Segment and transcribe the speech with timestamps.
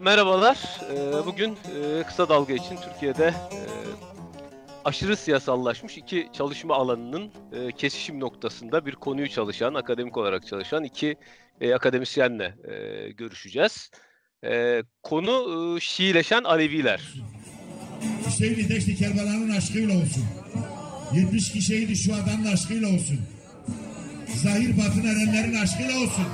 [0.00, 0.80] Merhabalar.
[0.90, 3.58] Ee, bugün e, kısa dalga için Türkiye'de e,
[4.84, 11.16] aşırı siyasallaşmış iki çalışma alanının e, kesişim noktasında bir konuyu çalışan, akademik olarak çalışan iki
[11.74, 12.54] akademisyenle
[13.16, 13.90] görüşeceğiz.
[15.02, 17.14] Konu Şiileşen Aleviler.
[18.26, 20.24] Hüseyin Deşti Kerbela'nın aşkıyla olsun.
[21.14, 23.20] 70 kişiydi şu adamın aşkıyla olsun.
[24.42, 26.26] Zahir Batın Erenlerin aşkıyla olsun.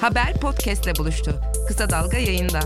[0.00, 1.40] Haber podcastle buluştu.
[1.68, 2.60] Kısa Dalga yayında.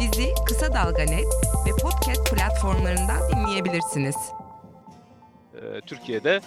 [0.00, 1.26] Bizi Kısa Dalga Net
[1.66, 4.16] ve podcast platformlarından dinleyebilirsiniz.
[5.54, 6.40] Ee, Türkiye'de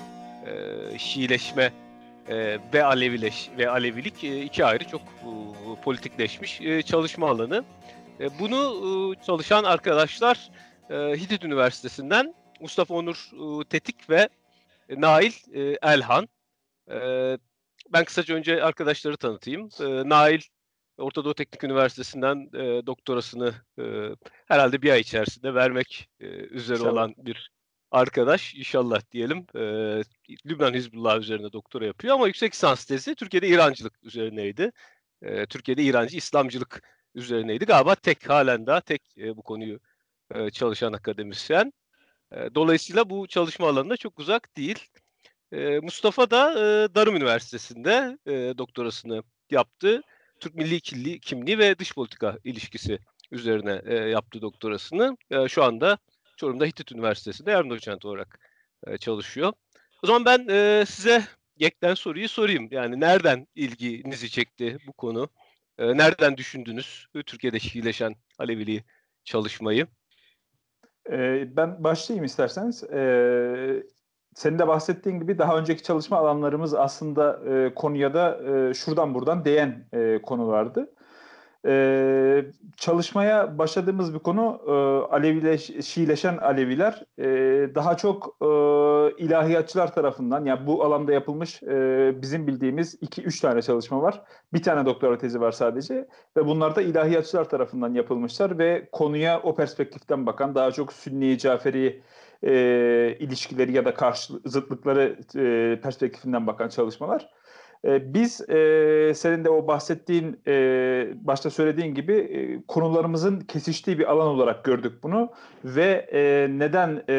[0.46, 1.74] e, Şiileşme
[2.28, 7.64] e, ve Alevileş ve Alevilik e, iki ayrı çok e, politikleşmiş e, çalışma alanı.
[8.20, 10.50] E, bunu e, çalışan arkadaşlar
[10.90, 14.30] e, Hitit Üniversitesi'nden Mustafa Onur e, Tetik ve
[14.98, 16.28] Nail e, Elhan.
[16.92, 17.38] E,
[17.94, 19.70] ben kısaca önce arkadaşları tanıtayım.
[19.80, 20.42] E, Nail
[20.98, 23.84] Orta Doğu Teknik Üniversitesi'nden e, doktorasını e,
[24.48, 26.94] herhalde bir ay içerisinde vermek e, üzere İnşallah.
[26.94, 27.52] olan bir
[27.92, 29.46] arkadaş inşallah diyelim.
[29.56, 29.62] E,
[30.46, 34.72] Lübnan Hizbullah üzerine doktora yapıyor ama yüksek lisans tezi Türkiye'de İrancılık üzerineydi.
[35.22, 36.82] E, Türkiye'de İrancı İslamcılık
[37.16, 37.66] üzerineydi.
[37.66, 39.80] Galiba tek halen daha tek e, bu konuyu
[40.36, 41.74] e, çalışan akademisyen.
[42.32, 44.88] E, dolayısıyla bu çalışma alanında çok uzak değil.
[45.52, 50.02] E, Mustafa da e, Darım Üniversitesi'nde e, doktorasını yaptı.
[50.40, 53.00] Türk Milli Kimliği, Kimliği ve Dış Politika ilişkisi
[53.32, 55.18] üzerine e, yaptı doktorasını.
[55.32, 55.98] E, şu anda
[56.38, 58.40] Çorum'da Hitit Üniversitesi'nde yardım doçent olarak
[58.88, 59.54] e, çalışıyor.
[60.04, 61.24] O zaman ben e, size
[61.58, 62.68] yekten soruyu sorayım.
[62.72, 65.30] Yani nereden ilginizi çekti bu konu?
[65.78, 68.84] E, nereden düşündünüz Türkiye'de Şiileşen Aleviliği
[69.24, 69.88] çalışmayı?
[71.56, 72.84] Ben başlayayım isterseniz.
[74.36, 77.40] Senin de bahsettiğin gibi daha önceki çalışma alanlarımız aslında
[77.76, 78.40] konuya da
[78.74, 79.86] şuradan buradan değen
[80.24, 80.90] konulardı.
[81.66, 82.46] Ee,
[82.78, 84.72] çalışmaya başladığımız bir konu e,
[85.16, 87.26] Alevileş, Şiileşen Aleviler e,
[87.76, 88.46] daha çok e,
[89.24, 94.22] ilahiyatçılar tarafından yani bu alanda yapılmış e, bizim bildiğimiz iki üç tane çalışma var.
[94.54, 99.56] Bir tane doktora tezi var sadece ve bunlar da ilahiyatçılar tarafından yapılmışlar ve konuya o
[99.56, 102.02] perspektiften bakan daha çok Sünni Caferi
[102.44, 107.30] e, ilişkileri ya da karşı zıtlıkları e, perspektifinden bakan çalışmalar.
[107.86, 110.54] E, biz e, senin de o bahsettiğin e,
[111.16, 115.32] başta söylediğin gibi e, konularımızın kesiştiği bir alan olarak gördük bunu
[115.66, 117.16] ve e, neden e,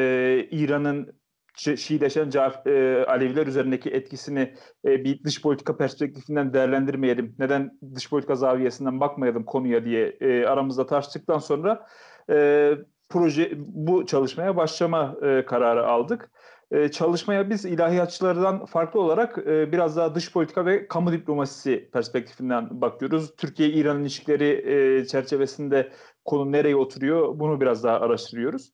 [0.50, 1.22] İran'ın
[1.56, 2.30] Şiileşen
[2.66, 4.54] e, Aleviler üzerindeki etkisini
[4.84, 10.86] e, bir dış politika perspektifinden değerlendirmeyelim, neden dış politika zaviyesinden bakmayalım konuya diye e, aramızda
[10.86, 11.86] tartıştıktan sonra
[12.30, 12.70] e,
[13.12, 16.30] proje bu çalışmaya başlama e, kararı aldık.
[16.72, 22.80] Ee, çalışmaya biz ilahiyatçılardan farklı olarak e, biraz daha dış politika ve kamu diplomasisi perspektifinden
[22.80, 23.36] bakıyoruz.
[23.36, 25.92] Türkiye-İran ilişkileri e, çerçevesinde
[26.24, 28.72] konu nereye oturuyor bunu biraz daha araştırıyoruz.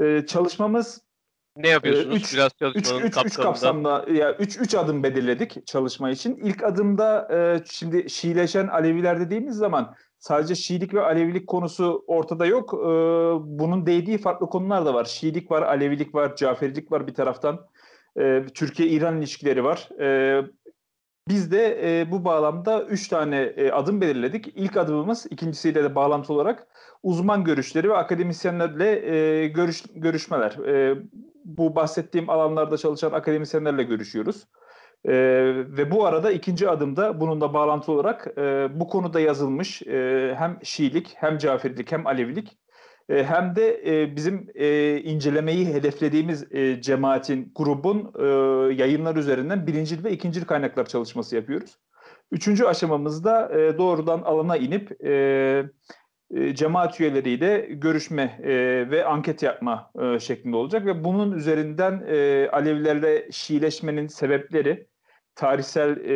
[0.00, 1.06] Ee, çalışmamız
[1.56, 2.16] ne yapıyorsunuz?
[2.16, 6.36] Üç, biraz çalışmanın üç, üç, üç kapsamda ya üç, üç adım belirledik çalışma için.
[6.36, 12.74] İlk adımda e, şimdi Şiileşen Aleviler dediğimiz zaman sadece Şiilik ve Alevilik konusu ortada yok.
[12.74, 12.86] Ee,
[13.58, 15.04] bunun değdiği farklı konular da var.
[15.04, 17.66] Şiilik var, Alevilik var, Caferilik var bir taraftan.
[18.18, 19.88] Ee, Türkiye-İran ilişkileri var.
[20.00, 20.42] Ee,
[21.28, 24.52] biz de e, bu bağlamda üç tane e, adım belirledik.
[24.54, 26.66] İlk adımımız ikincisiyle de bağlantı olarak
[27.02, 30.56] uzman görüşleri ve akademisyenlerle e, görüş, görüşmeler.
[31.44, 34.46] Bu bahsettiğim alanlarda çalışan akademisyenlerle görüşüyoruz.
[35.06, 35.12] E,
[35.56, 41.14] ve bu arada ikinci adımda bununla bağlantılı olarak e, bu konuda yazılmış e, hem Şiilik
[41.16, 42.58] hem Caferilik hem Alevilik
[43.08, 48.24] e, hem de e, bizim e, incelemeyi hedeflediğimiz e, cemaatin, grubun e,
[48.74, 51.78] yayınlar üzerinden birincil ve ikincil kaynaklar çalışması yapıyoruz.
[52.32, 55.64] Üçüncü aşamamızda e, doğrudan alana inip e,
[56.34, 58.50] e, cemaat üyeleriyle görüşme e,
[58.90, 64.86] ve anket yapma e, şeklinde olacak ve bunun üzerinden e, Alevilerle Şiileşmenin sebepleri,
[65.36, 66.14] tarihsel e,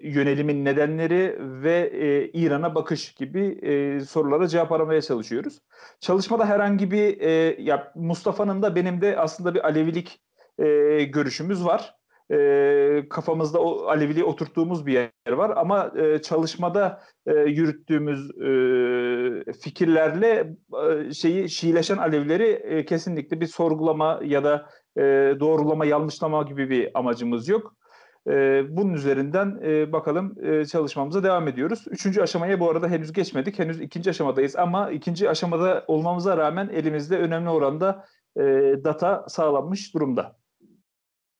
[0.00, 5.58] yönelimin nedenleri ve e, İran'a bakış gibi e, sorulara cevap aramaya çalışıyoruz.
[6.00, 10.20] Çalışmada herhangi bir e, ya Mustafa'nın da benim de aslında bir Alevilik
[10.58, 10.64] e,
[11.04, 11.94] görüşümüz var.
[12.32, 20.56] E, kafamızda o Aleviliği oturttuğumuz bir yer var ama e, çalışmada e, yürüttüğümüz e, fikirlerle
[20.88, 24.66] e, şeyi Şiileşen Alevileri e, kesinlikle bir sorgulama ya da
[24.96, 25.02] e,
[25.40, 27.76] doğrulama, yanlışlama gibi bir amacımız yok
[28.28, 31.84] E, bunun üzerinden e, bakalım e, çalışmamıza devam ediyoruz.
[31.90, 33.58] Üçüncü aşamaya bu arada henüz geçmedik.
[33.58, 38.42] Henüz ikinci aşamadayız ama ikinci aşamada olmamıza rağmen elimizde önemli oranda e,
[38.84, 40.36] data sağlanmış durumda.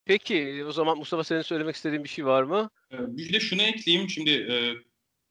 [0.04, 2.70] Peki o zaman Mustafa senin söylemek istediğin bir şey var mı?
[2.92, 4.08] Ee, Bir de şunu ekleyeyim.
[4.10, 4.54] Şimdi e,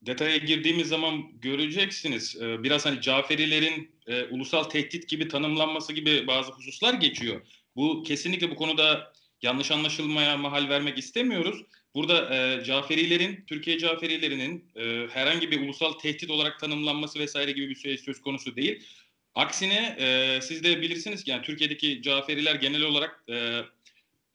[0.05, 2.37] detaya girdiğimiz zaman göreceksiniz.
[2.41, 7.41] E, biraz hani Caferilerin e, ulusal tehdit gibi tanımlanması gibi bazı hususlar geçiyor.
[7.75, 11.61] Bu kesinlikle bu konuda yanlış anlaşılmaya mahal vermek istemiyoruz.
[11.95, 17.75] Burada e, Caferilerin, Türkiye Caferilerinin e, herhangi bir ulusal tehdit olarak tanımlanması vesaire gibi bir
[17.75, 18.83] şey söz konusu değil.
[19.35, 23.61] Aksine e, siz de bilirsiniz ki yani Türkiye'deki Caferiler genel olarak e,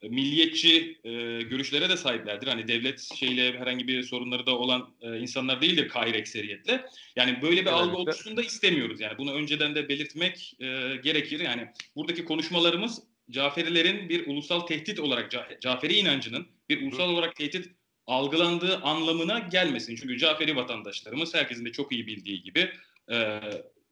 [0.03, 1.11] milliyetçi e,
[1.41, 2.47] görüşlere de sahiplerdir.
[2.47, 6.85] Hani devlet şeyle herhangi bir sorunları da olan e, insanlar değildir Kahir ekseriyetle.
[7.15, 7.71] Yani böyle bir Genellikle.
[7.71, 9.01] algı oluşsun da istemiyoruz.
[9.01, 10.65] Yani bunu önceden de belirtmek e,
[11.03, 11.39] gerekir.
[11.39, 17.69] Yani buradaki konuşmalarımız Caferilerin bir ulusal tehdit olarak Ca- Caferi inancının bir ulusal olarak tehdit
[18.07, 19.95] algılandığı anlamına gelmesin.
[19.95, 22.71] Çünkü Caferi vatandaşlarımız herkesin de çok iyi bildiği gibi
[23.11, 23.39] e,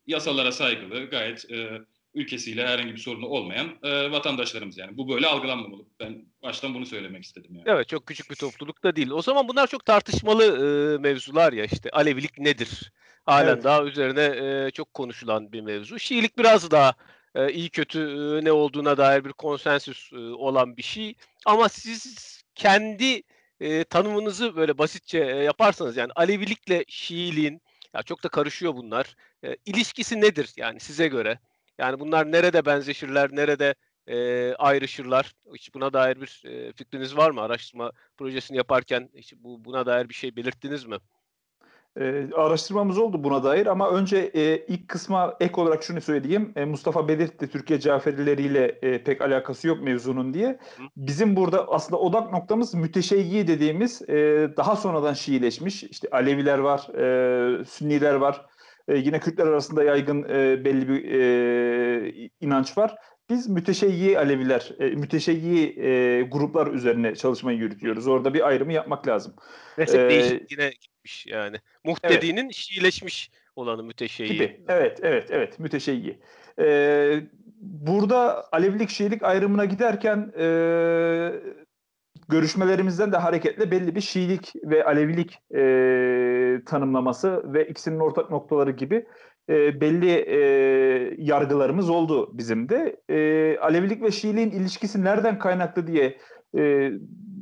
[0.08, 1.82] yasalara saygılı, gayet e,
[2.14, 4.98] ülkesiyle herhangi bir sorunu olmayan e, vatandaşlarımız yani.
[4.98, 5.86] Bu böyle algılanmamalı.
[6.00, 7.64] Ben baştan bunu söylemek istedim yani.
[7.68, 9.10] Evet çok küçük bir topluluk da değil.
[9.10, 12.92] O zaman bunlar çok tartışmalı e, mevzular ya işte Alevilik nedir?
[13.26, 13.64] Halen Evet.
[13.64, 16.00] daha üzerine e, çok konuşulan bir mevzu.
[16.00, 16.94] Şiilik biraz daha
[17.36, 21.16] e, iyi kötü e, ne olduğuna dair bir konsensüs e, olan bir şey.
[21.46, 23.24] Ama siz kendi
[23.60, 27.62] e, tanımınızı böyle basitçe yaparsanız yani Alevilikle Şiiliğin
[27.94, 29.16] ya çok da karışıyor bunlar.
[29.44, 31.40] E, ilişkisi nedir yani size göre?
[31.78, 33.76] Yani bunlar nerede benzeşirler, nerede
[34.08, 35.34] e, ayrışırlar?
[35.56, 37.42] Hiç buna dair bir e, fikriniz var mı?
[37.42, 40.98] Araştırma projesini yaparken hiç bu buna dair bir şey belirttiniz mi?
[42.00, 46.53] E, araştırmamız oldu buna dair ama önce e, ilk kısma ek olarak şunu söyleyeyim.
[46.56, 50.59] E, Mustafa belirtti Türkiye Caferileriyle e, pek alakası yok mevzunun diye.
[50.97, 54.15] Bizim burada aslında odak noktamız müteşeyyi dediğimiz e,
[54.57, 55.83] daha sonradan Şiileşmiş.
[55.83, 56.80] İşte Aleviler var,
[57.59, 58.45] e, Sünniler var.
[58.88, 62.95] E, yine Kürtler arasında yaygın e, belli bir e, inanç var.
[63.30, 68.07] Biz müteşeyyi Aleviler, e, müteşeyyi e, gruplar üzerine çalışmayı yürütüyoruz.
[68.07, 69.33] Orada bir ayrımı yapmak lazım.
[69.77, 71.57] Mezhep Ee, değişikliğine gitmiş yani.
[71.83, 74.33] Muhtedi'nin Şiileşmiş olanı müteşeyyi.
[74.33, 74.62] gibi.
[74.68, 75.60] Evet, evet, evet.
[75.60, 76.19] Müteşeyyi.
[76.60, 77.19] Ee,
[77.62, 80.45] burada Alevilik, Şiilik ayrımına giderken e,
[82.30, 85.62] görüşmelerimizden de hareketle belli bir Şiilik ve Alevilik e,
[86.66, 89.06] tanımlaması ve ikisinin ortak noktaları gibi
[89.50, 90.38] e, belli e,
[91.18, 93.01] yargılarımız oldu bizim de.
[93.09, 96.18] E, Alevilik ve Şiiliğin ilişkisi nereden kaynaklı diye
[96.57, 96.92] e,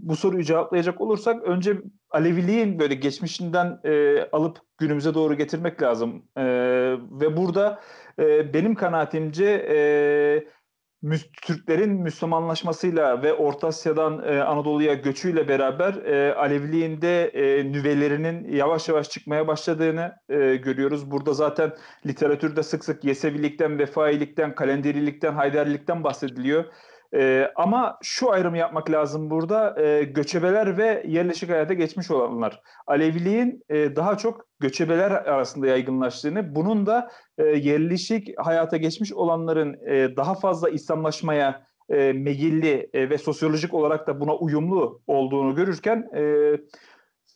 [0.04, 1.78] bu soruyu cevaplayacak olursak önce
[2.10, 6.24] Aleviliğin böyle geçmişinden e, alıp günümüze doğru getirmek lazım.
[6.38, 6.44] E,
[7.22, 7.80] ve burada
[8.20, 9.78] e, benim kanaatimce e,
[11.42, 18.90] Türklerin Müslümanlaşmasıyla ve Orta Asya'dan e, Anadolu'ya göçüyle beraber e, Aleviliğin de e, nüvelerinin yavaş
[18.90, 21.12] yavaş çıkmaya başladığını e, görüyoruz.
[21.12, 21.74] Burada zaten
[22.06, 26.66] literatürde sık sık Yesevilikten, Vefailikten, Kalenderilikten, Haydarilikten bahsediliyor.
[27.16, 29.82] Ee, ama şu ayrımı yapmak lazım burada.
[29.82, 32.62] Ee, göçebeler ve yerleşik hayata geçmiş olanlar.
[32.88, 40.16] Aleviliğin e, daha çok göçebeler arasında yaygınlaştığını, bunun da e, yerleşik hayata geçmiş olanların e,
[40.18, 46.22] daha fazla İslamlaşmaya e, meyilli e, ve sosyolojik olarak da buna uyumlu olduğunu görürken e,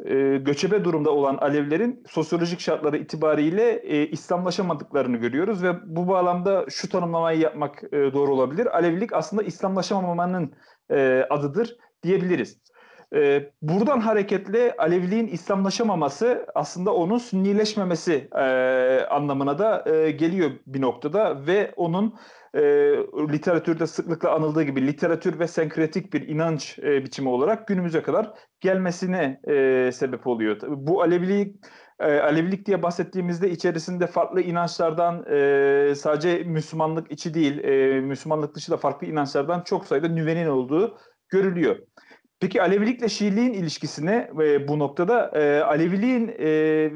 [0.05, 6.89] e, göçebe durumda olan Alevilerin sosyolojik şartları itibariyle e, İslamlaşamadıklarını görüyoruz ve bu bağlamda şu
[6.89, 8.77] tanımlamayı yapmak e, doğru olabilir.
[8.77, 10.53] Alevilik aslında İslamlaşamamanın
[10.91, 12.57] e, adıdır diyebiliriz.
[13.15, 18.41] E, buradan hareketle Aleviliğin İslamlaşamaması aslında onun sünnileşmemesi e,
[19.09, 22.15] anlamına da e, geliyor bir noktada ve onun
[22.53, 22.61] e,
[23.33, 29.41] literatürde sıklıkla anıldığı gibi literatür ve senkretik bir inanç e, biçimi olarak günümüze kadar gelmesine
[29.47, 30.57] e, sebep oluyor.
[30.67, 31.55] Bu Alevilik
[31.99, 38.71] e, Alevilik diye bahsettiğimizde içerisinde farklı inançlardan e, sadece Müslümanlık içi değil, e, Müslümanlık dışı
[38.71, 40.97] da farklı inançlardan çok sayıda nüvenin olduğu
[41.29, 41.77] görülüyor.
[42.39, 46.47] Peki Alevilikle Şiiliğin ilişkisine e, bu noktada e, Aleviliğin e,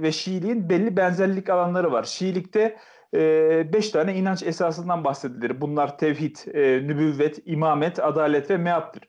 [0.02, 2.04] ve Şiiliğin belli benzerlik alanları var.
[2.04, 2.78] Şiilikte
[3.14, 5.62] e, beş tane inanç esasından bahsedilir.
[5.62, 9.04] Bunlar tevhid, e, nübüvvet, imamet, adalet ve meattır.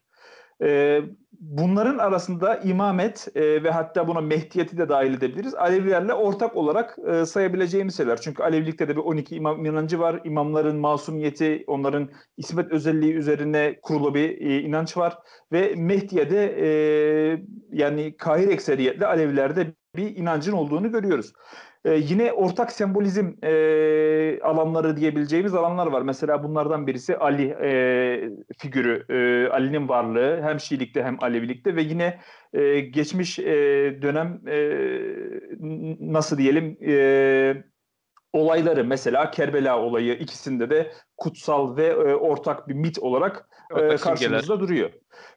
[0.63, 1.01] E,
[1.43, 5.55] bunların arasında imamet e, ve hatta buna mehdiyeti de dahil edebiliriz.
[5.55, 8.21] Alevilerle ortak olarak e, sayabileceğimiz şeyler.
[8.21, 10.21] Çünkü Alevilikte de bir 12 imam inancı var.
[10.25, 15.19] İmamların masumiyeti, onların ismet özelliği üzerine kurulu bir e, inanç var.
[15.53, 16.69] Ve Mehdiye'de e,
[17.73, 21.33] yani Kahir ekseriyetle Alevilerde bir inancın olduğunu görüyoruz.
[21.85, 26.03] Ee, yine ortak sembolizm e, alanları diyebileceğimiz alanlar var.
[26.03, 30.41] Mesela bunlardan birisi Ali e, figürü, e, Ali'nin varlığı.
[30.43, 31.77] Hem Şiilikte hem Alevilikte.
[31.77, 32.21] Ve yine
[32.53, 33.45] e, geçmiş e,
[34.03, 34.57] dönem e,
[36.01, 37.65] nasıl diyelim e,
[38.33, 38.85] olayları.
[38.85, 44.91] Mesela Kerbela olayı ikisinde de kutsal ve e, ortak bir mit olarak e, karşımızda duruyor.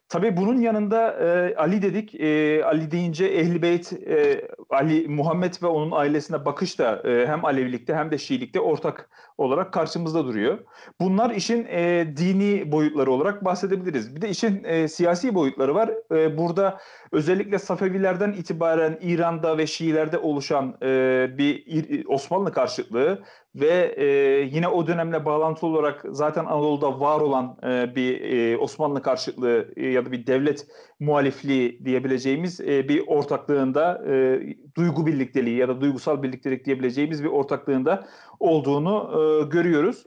[0.09, 2.15] Tabii bunun yanında e, Ali dedik.
[2.15, 7.45] E, Ali deyince Ehl-i Beyt, e, Ali, Muhammed ve onun ailesine bakış da e, hem
[7.45, 10.59] Alevilikte hem de Şiilikte ortak olarak karşımızda duruyor.
[11.01, 14.15] Bunlar işin e, dini boyutları olarak bahsedebiliriz.
[14.15, 15.89] Bir de işin e, siyasi boyutları var.
[16.11, 16.77] E, burada
[17.11, 23.23] özellikle Safevilerden itibaren İran'da ve Şiilerde oluşan e, bir Osmanlı karşıtlığı
[23.55, 24.05] ve e,
[24.51, 29.87] yine o dönemle bağlantılı olarak zaten Anadolu'da var olan e, bir e, Osmanlı karşıtlığı e,
[29.87, 30.67] ya da bir devlet
[30.99, 34.41] muhalifliği diyebileceğimiz e, bir ortaklığında e,
[34.77, 38.07] duygu birlikteliği ya da duygusal birliktelik diyebileceğimiz bir ortaklığında
[38.39, 40.05] olduğunu e, görüyoruz.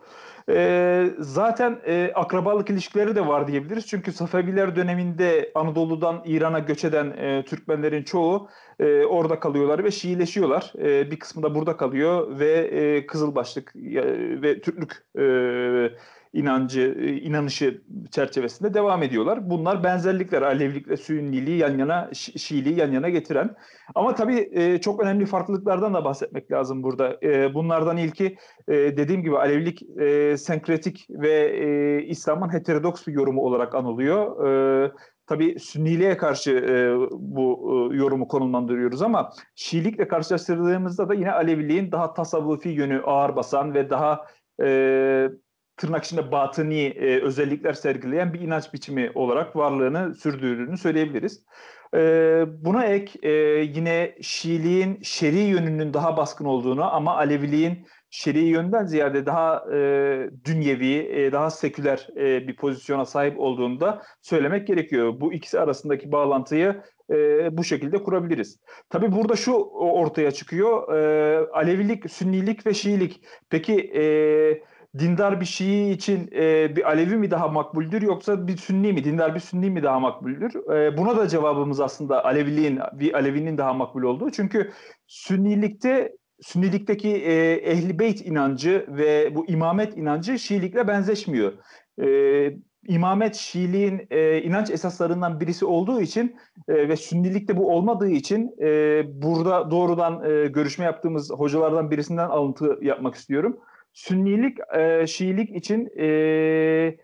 [0.49, 3.87] E, zaten e, akrabalık ilişkileri de var diyebiliriz.
[3.87, 8.49] Çünkü Safeviler döneminde Anadolu'dan İran'a göç eden e, Türkmenlerin çoğu
[8.81, 10.73] e, orada kalıyorlar ve Şiileşiyorlar.
[10.79, 15.23] E, bir kısmı da burada kalıyor ve e, Kızılbaşlık e, ve Türklük e,
[16.33, 19.51] inancı, e, inanışı çerçevesinde devam ediyorlar.
[19.51, 23.57] Bunlar benzerlikler, Alevilikle Sünniliği yan yana, Şiiliği yan yana getiren.
[23.95, 27.17] Ama tabii e, çok önemli farklılıklardan da bahsetmek lazım burada.
[27.23, 28.37] E, bunlardan ilki
[28.69, 29.83] dediğim gibi Alevilik
[30.39, 34.37] senkretik ve İslam'ın heterodoks bir yorumu olarak anılıyor.
[35.27, 36.65] Tabii Sünniliğe karşı
[37.13, 43.91] bu yorumu konumlandırıyoruz ama Şiilikle karşılaştırdığımızda da yine Aleviliğin daha tasavvufi yönü ağır basan ve
[43.91, 44.25] daha
[44.63, 45.29] e,
[45.79, 51.45] tırnak içinde batıni e, özellikler sergileyen bir inanç biçimi olarak varlığını sürdürdüğünü söyleyebiliriz.
[51.95, 52.01] E,
[52.65, 53.31] buna ek e,
[53.63, 60.95] yine Şiiliğin şer'i yönünün daha baskın olduğunu ama Aleviliğin şer'i yönden ziyade daha e, dünyevi,
[60.95, 65.21] e, daha seküler e, bir pozisyona sahip olduğunu da söylemek gerekiyor.
[65.21, 67.17] Bu ikisi arasındaki bağlantıyı e,
[67.57, 68.59] bu şekilde kurabiliriz.
[68.91, 70.95] Tabii burada şu ortaya çıkıyor.
[70.95, 73.25] E, Alevilik, Sünnilik ve Şiilik.
[73.51, 74.03] Peki e,
[74.99, 79.35] dindar bir Şii için e, bir Alevi mi daha makbuldür yoksa bir Sünni mi, dindar
[79.35, 80.73] bir Sünni mi daha makbuldür?
[80.75, 84.31] E, buna da cevabımız aslında Aleviliğin, bir Alevinin daha makbul olduğu.
[84.31, 84.71] Çünkü
[85.07, 91.53] Sünnilikte Sünnilikteki e, Ehli Beyt inancı ve bu imamet inancı Şiilikle benzeşmiyor.
[92.03, 92.09] E,
[92.89, 96.37] imamet Şiiliğin e, inanç esaslarından birisi olduğu için
[96.69, 102.79] e, ve Sünnilikte bu olmadığı için e, burada doğrudan e, görüşme yaptığımız hocalardan birisinden alıntı
[102.83, 103.61] yapmak istiyorum.
[103.93, 106.97] Sünnilik e, Şiilik için e,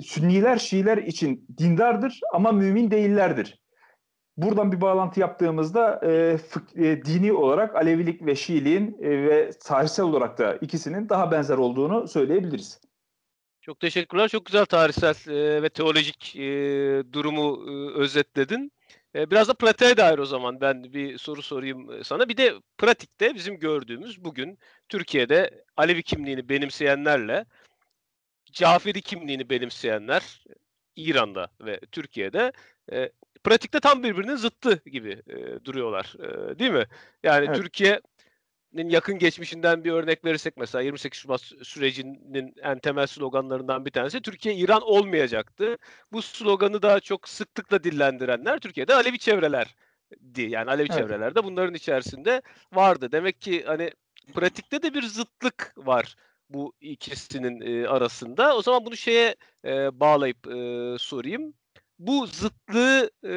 [0.00, 3.62] Sünniler Şiiler için dindardır ama mümin değillerdir.
[4.36, 10.04] Buradan bir bağlantı yaptığımızda e, fık, e, dini olarak Alevilik ve Şiiliğin e, ve tarihsel
[10.04, 12.80] olarak da ikisinin daha benzer olduğunu söyleyebiliriz.
[13.60, 14.28] Çok teşekkürler.
[14.28, 16.42] Çok güzel tarihsel e, ve teolojik e,
[17.12, 18.72] durumu e, özetledin.
[19.14, 22.28] E, biraz da pratiğe dair o zaman ben bir soru sorayım e, sana.
[22.28, 27.44] Bir de pratikte bizim gördüğümüz bugün Türkiye'de Alevi kimliğini benimseyenlerle
[28.52, 30.44] Caferi kimliğini benimseyenler
[30.96, 32.52] İran'da ve Türkiye'de
[32.92, 33.10] e,
[33.44, 36.14] pratikte tam birbirinin zıttı gibi e, duruyorlar.
[36.18, 36.86] E, değil mi?
[37.22, 37.56] Yani evet.
[37.56, 38.02] Türkiye'nin
[38.74, 44.54] yakın geçmişinden bir örnek verirsek mesela 28 Şubat sürecinin en temel sloganlarından bir tanesi Türkiye
[44.54, 45.78] İran olmayacaktı.
[46.12, 49.74] Bu sloganı daha çok sıklıkla dillendirenler Türkiye'de Alevi çevreler
[50.36, 50.98] yani Alevi evet.
[50.98, 53.12] çevrelerde bunların içerisinde vardı.
[53.12, 53.90] Demek ki hani
[54.34, 56.16] pratikte de bir zıtlık var
[56.48, 58.56] bu ikisinin e, arasında.
[58.56, 61.54] O zaman bunu şeye e, bağlayıp e, sorayım
[61.98, 63.34] bu zıtlığı e,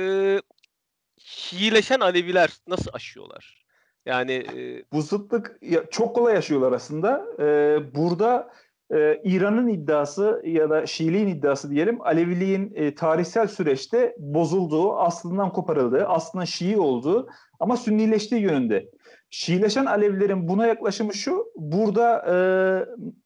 [1.19, 3.64] Şiileşen Aleviler nasıl aşıyorlar?
[4.05, 7.25] Yani e, bu zıtlık ya, çok kolay yaşıyorlar aslında.
[7.39, 8.51] Ee, burada
[8.93, 16.07] e, İran'ın iddiası ya da Şiiliğin iddiası diyelim Aleviliğin e, tarihsel süreçte bozulduğu, aslından koparıldığı,
[16.07, 18.89] aslında Şii olduğu ama Sünnileştiği yönünde.
[19.29, 22.35] Şiileşen Alevilerin buna yaklaşımı şu, burada e,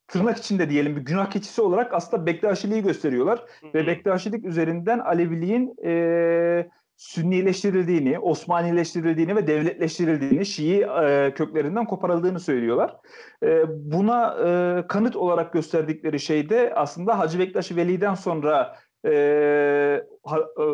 [0.08, 3.40] tırnak içinde diyelim bir günah keçisi olarak aslında Bektaşiliği gösteriyorlar.
[3.40, 3.74] Hı-hı.
[3.74, 12.96] Ve Bektaşilik üzerinden Aleviliğin e, Sünnileştirildiğini, Osmanileştirildiğini ve devletleştirildiğini, Şii e, köklerinden koparıldığını söylüyorlar.
[13.44, 18.76] E, buna e, kanıt olarak gösterdikleri şey de aslında Hacı Bektaş Veli'den sonra
[19.06, 19.12] e,
[20.24, 20.66] ha, e,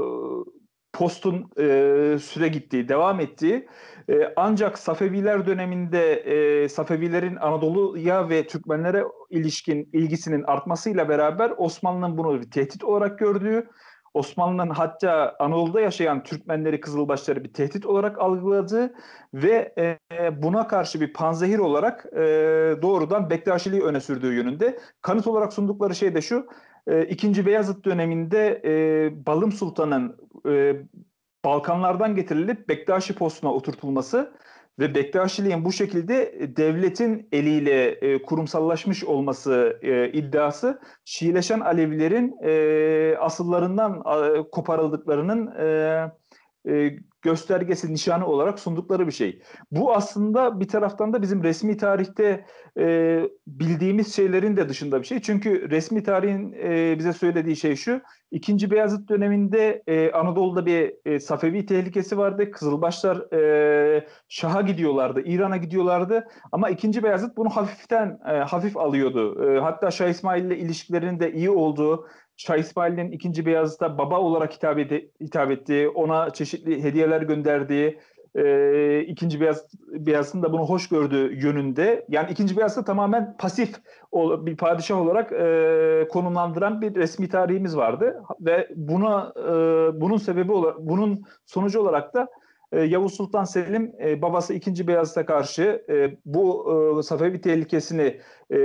[0.94, 3.68] postun e, süre gittiği, devam ettiği
[4.10, 12.42] e, ancak Safeviler döneminde e, Safevilerin Anadolu'ya ve Türkmenlere ilişkin ilgisinin artmasıyla beraber Osmanlı'nın bunu
[12.42, 13.68] bir tehdit olarak gördüğü,
[14.16, 18.94] Osmanlı'nın hatta Anadolu'da yaşayan Türkmenleri, Kızılbaşları bir tehdit olarak algıladığı
[19.34, 22.20] ve e, buna karşı bir panzehir olarak e,
[22.82, 24.80] doğrudan Bektaşiliği öne sürdüğü yönünde.
[25.02, 26.48] Kanıt olarak sundukları şey de şu,
[26.88, 30.18] e, İkinci Beyazıt döneminde e, Balım Sultan'ın
[30.48, 30.76] e,
[31.46, 34.34] Balkanlardan getirilip Bektaşi postuna oturtulması
[34.80, 44.00] ve Bektaşiliğin bu şekilde devletin eliyle e, kurumsallaşmış olması e, iddiası Şiileşen Alevilerin e, asıllarından
[44.00, 46.12] e, koparıldıklarının e,
[46.68, 49.42] e, göstergesi, nişanı olarak sundukları bir şey.
[49.72, 52.46] Bu aslında bir taraftan da bizim resmi tarihte
[52.80, 55.22] e, bildiğimiz şeylerin de dışında bir şey.
[55.22, 61.20] Çünkü resmi tarihin e, bize söylediği şey şu, İkinci Beyazıt döneminde e, Anadolu'da bir e,
[61.20, 62.52] Safevi tehlikesi vardı.
[62.52, 66.28] Kızılbaşlar e, Şah'a gidiyorlardı, İran'a gidiyorlardı.
[66.52, 69.52] Ama İkinci Beyazıt bunu hafiften e, hafif alıyordu.
[69.52, 72.08] E, hatta Şah İsmail ile ilişkilerinin de iyi olduğu,
[72.38, 78.00] Şah İsmail'in ikinci Beyazıt'a baba olarak hitap, ed- hitap ettiği, ona çeşitli hediyeler gönderdiği,
[78.36, 82.06] e, ikinci Beyaz Beyazıt'ın da bunu hoş gördüğü yönünde.
[82.10, 83.76] Yani ikinci Beyazıt'ı tamamen pasif
[84.16, 89.52] bir padişah olarak e, konumlandıran bir resmi tarihimiz vardı ve buna e,
[90.02, 92.28] bunun sebebi olarak bunun sonucu olarak da
[92.72, 96.66] e, Yavuz Sultan Selim e, babası ikinci Beyazıt'a karşı e, bu
[97.00, 98.20] e, Safevi tehlikesini
[98.54, 98.58] e,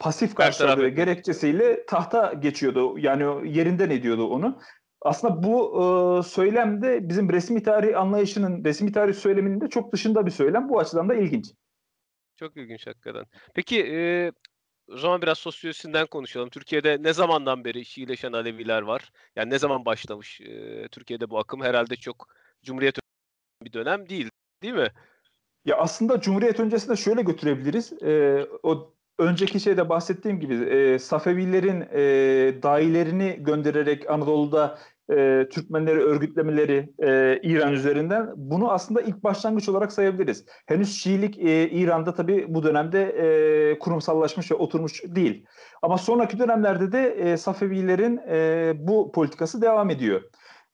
[0.00, 2.98] pasif karşıladığı gerekçesiyle tahta geçiyordu.
[2.98, 4.58] Yani yerinden ediyordu onu.
[5.02, 10.26] Aslında bu e, söylem de bizim resmi tarih anlayışının, resmi tarih söyleminin de çok dışında
[10.26, 10.68] bir söylem.
[10.68, 11.52] Bu açıdan da ilginç.
[12.36, 13.24] Çok ilginç hakikaten.
[13.54, 14.32] Peki e,
[14.92, 16.50] o zaman biraz sosyolojisinden konuşalım.
[16.50, 19.10] Türkiye'de ne zamandan beri Şiileşen Aleviler var?
[19.36, 21.62] Yani ne zaman başlamış e, Türkiye'de bu akım?
[21.62, 22.28] Herhalde çok
[22.62, 22.98] Cumhuriyet
[23.62, 24.30] bir dönem değil,
[24.62, 24.88] değil mi?
[25.64, 28.02] Ya aslında Cumhuriyet öncesinde şöyle götürebiliriz.
[28.02, 32.02] E, o önceki şeyde bahsettiğim gibi e, Safevilerin e,
[32.62, 34.78] dahilerini göndererek Anadolu'da
[35.10, 40.44] e, Türkmenleri örgütlemeleri e, İran üzerinden bunu aslında ilk başlangıç olarak sayabiliriz.
[40.66, 45.46] Henüz Şiilik e, İran'da tabii bu dönemde e, kurumsallaşmış ve oturmuş değil.
[45.82, 50.22] Ama sonraki dönemlerde de e, Safevilerin e, bu politikası devam ediyor.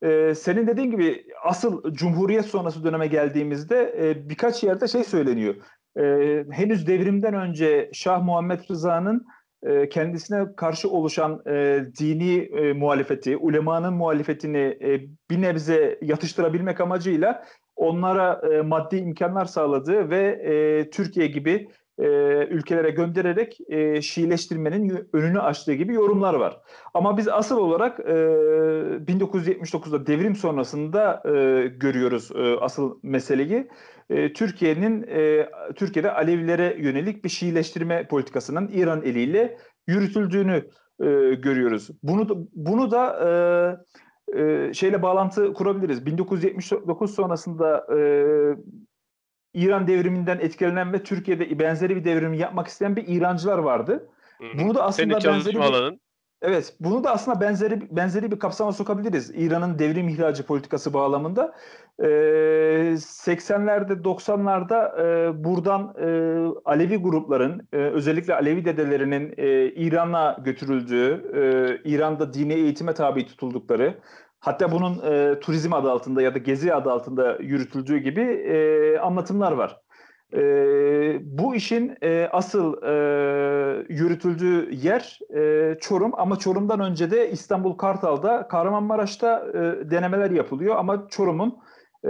[0.01, 5.55] Ee, senin dediğin gibi asıl Cumhuriyet sonrası döneme geldiğimizde e, birkaç yerde şey söyleniyor
[5.97, 9.25] e, henüz devrimden önce Şah Muhammed Rıza'nın
[9.63, 17.43] e, kendisine karşı oluşan e, dini e, muhalefeti, ulemanın muhalefetini e, bir nebze yatıştırabilmek amacıyla
[17.75, 21.67] onlara e, maddi imkanlar sağladığı ve e, Türkiye gibi
[21.99, 22.07] e,
[22.47, 26.61] ülkelere göndererek e, Şiileştirmenin önünü açtığı gibi yorumlar var.
[26.93, 31.31] Ama biz asıl olarak e, 1979'da devrim sonrasında e,
[31.67, 33.67] görüyoruz e, asıl meseleyi
[34.09, 41.89] e, Türkiye'nin e, Türkiye'de Alevilere yönelik bir Şiileştirme politikasının İran eliyle yürütüldüğünü e, görüyoruz.
[42.03, 43.19] Bunu da, bunu da
[44.33, 46.05] e, e, şeyle bağlantı kurabiliriz.
[46.05, 47.99] 1979 sonrasında e,
[49.53, 54.09] İran devriminden etkilenen ve Türkiye'de benzeri bir devrimi yapmak isteyen bir İrancılar vardı.
[54.53, 55.99] Bunu da aslında Senin benzeri bir,
[56.41, 59.31] Evet, bunu da aslında benzeri benzeri bir kapsama sokabiliriz.
[59.35, 61.53] İran'ın devrim ihracı politikası bağlamında.
[61.99, 62.03] Ee,
[62.97, 66.07] 80'lerde 90'larda e, buradan e,
[66.65, 73.99] Alevi grupların e, özellikle Alevi dedelerinin e, İran'a götürüldüğü, e, İran'da dini eğitime tabi tutuldukları,
[74.39, 79.51] hatta bunun e, turizm adı altında ya da gezi adı altında yürütüldüğü gibi e, anlatımlar
[79.51, 79.81] var.
[80.33, 80.39] E,
[81.23, 88.47] bu işin e, asıl e, yürütüldüğü yer e, Çorum ama Çorum'dan önce de İstanbul Kartal'da
[88.47, 91.57] Kahramanmaraş'ta e, denemeler yapılıyor ama Çorum'un
[92.05, 92.09] e,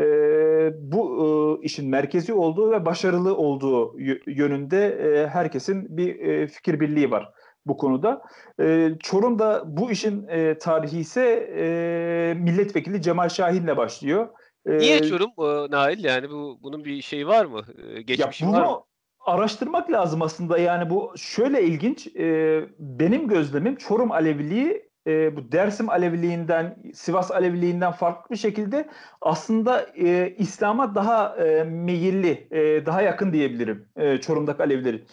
[0.92, 1.24] bu
[1.62, 7.34] e, işin merkezi olduğu ve başarılı olduğu yönünde e, herkesin bir e, fikir birliği var
[7.66, 8.22] bu konuda.
[8.60, 14.28] E, Çorum'da bu işin e, tarihi ise e, milletvekili Cemal Şahin'le başlıyor.
[14.68, 16.04] Niye Çorum e, Nail?
[16.04, 17.62] Yani bu bunun bir şeyi var mı?
[17.78, 18.82] E, geçmişi bunu var mı?
[19.28, 20.58] araştırmak lazım aslında.
[20.58, 22.08] Yani bu şöyle ilginç.
[22.08, 28.90] E, benim gözlemim Çorum Aleviliği e, bu Dersim Aleviliğinden, Sivas Aleviliğinden farklı bir şekilde
[29.22, 35.04] aslında e, İslam'a daha e, meyilli, e, daha yakın diyebilirim e, Çorum'daki Alevileri.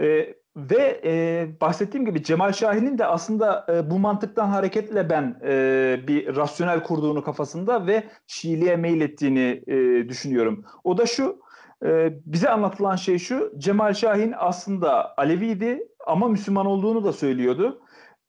[0.00, 6.00] E, ve e, bahsettiğim gibi Cemal Şahin'in de aslında e, bu mantıktan hareketle ben e,
[6.08, 10.64] bir rasyonel kurduğunu kafasında ve Şiiliğe meylettiğini e, düşünüyorum.
[10.84, 11.40] O da şu,
[11.84, 17.82] e, bize anlatılan şey şu, Cemal Şahin aslında Aleviydi ama Müslüman olduğunu da söylüyordu.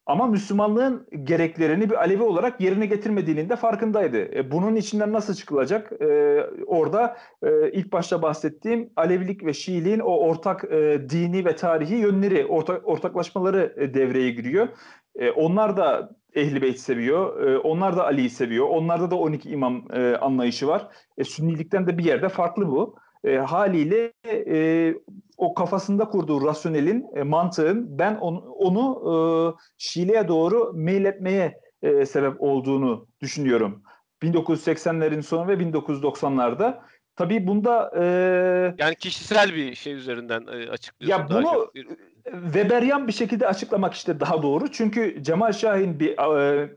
[0.08, 4.18] Ama Müslümanlığın gereklerini bir Alevi olarak yerine getirmediğinin de farkındaydı.
[4.18, 5.92] E, bunun içinden nasıl çıkılacak?
[6.02, 6.06] E,
[6.68, 12.46] orada e, ilk başta bahsettiğim Alevilik ve Şiiliğin o ortak e, dini ve tarihi yönleri,
[12.46, 14.68] ortak, ortaklaşmaları e, devreye giriyor.
[15.16, 17.48] E, onlar da Ehli Beyt seviyor.
[17.48, 18.68] E, onlar da Ali'yi seviyor.
[18.68, 20.88] Onlarda da 12 imam e, anlayışı var.
[21.18, 22.96] E, Sünnilikten de bir yerde farklı bu.
[23.24, 24.96] E, haliyle e,
[25.38, 29.14] o kafasında kurduğu rasyonelin, e, mantığın ben onu, onu e,
[29.78, 33.84] Şii'ye doğru meyletmeye e, sebep olduğunu düşünüyorum.
[34.24, 36.80] 1980'lerin sonu ve 1990'larda.
[37.16, 38.04] Tabii bunda e,
[38.78, 41.24] yani kişisel bir şey üzerinden e, açıklıyorsun.
[41.24, 41.88] Ya bunu bir...
[42.44, 44.72] Weberyan bir şekilde açıklamak işte daha doğru.
[44.72, 46.70] Çünkü Cemal Şahin bir e,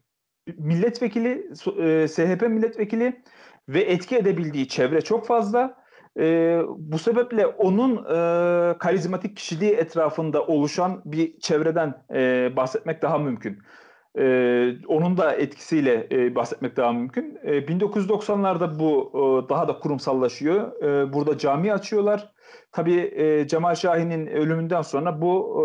[0.58, 3.22] milletvekili, e, SHP milletvekili
[3.68, 5.79] ve etki edebildiği çevre çok fazla.
[6.18, 13.58] E, bu sebeple onun e, karizmatik kişiliği etrafında oluşan bir çevreden e, bahsetmek daha mümkün.
[14.18, 17.38] Ee, onun da etkisiyle e, bahsetmek daha mümkün.
[17.42, 20.82] E, 1990'larda bu e, daha da kurumsallaşıyor.
[20.82, 22.32] E, burada cami açıyorlar.
[22.72, 25.64] Tabii e, Cemal Şahin'in ölümünden sonra bu e,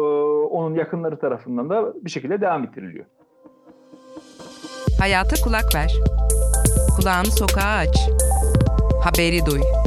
[0.56, 3.06] onun yakınları tarafından da bir şekilde devam ettiriliyor.
[5.00, 5.94] Hayata kulak ver.
[6.98, 8.10] Kulağını sokağa aç.
[9.04, 9.85] Haberi duy.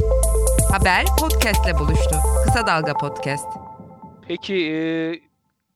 [0.71, 2.15] Haber podcastle buluştu.
[2.43, 3.47] Kısa Dalga Podcast.
[4.27, 4.77] Peki e,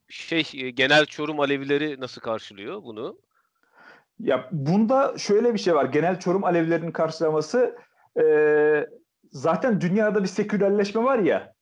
[0.10, 3.18] şey genel Çorum Alevileri nasıl karşılıyor bunu?
[4.20, 5.86] Ya bunda şöyle bir şey var.
[5.86, 7.76] Genel Çorum Alevilerinin karşılaması
[8.22, 8.26] e,
[9.32, 11.54] zaten dünyada bir sekülerleşme var ya.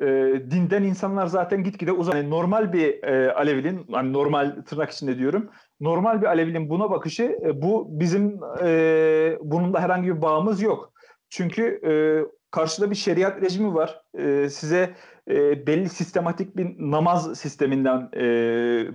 [0.00, 0.06] E,
[0.50, 2.14] dinden insanlar zaten gitgide uzak.
[2.14, 5.50] Yani normal bir e, Alevinin, hani normal tırnak içinde diyorum.
[5.80, 10.92] Normal bir Alevinin buna bakışı e, bu bizim e, bunun da herhangi bir bağımız yok.
[11.30, 11.92] Çünkü e,
[12.50, 14.00] karşıda bir şeriat rejimi var.
[14.14, 14.94] E, size
[15.30, 18.20] e, belli sistematik bir namaz sisteminden e,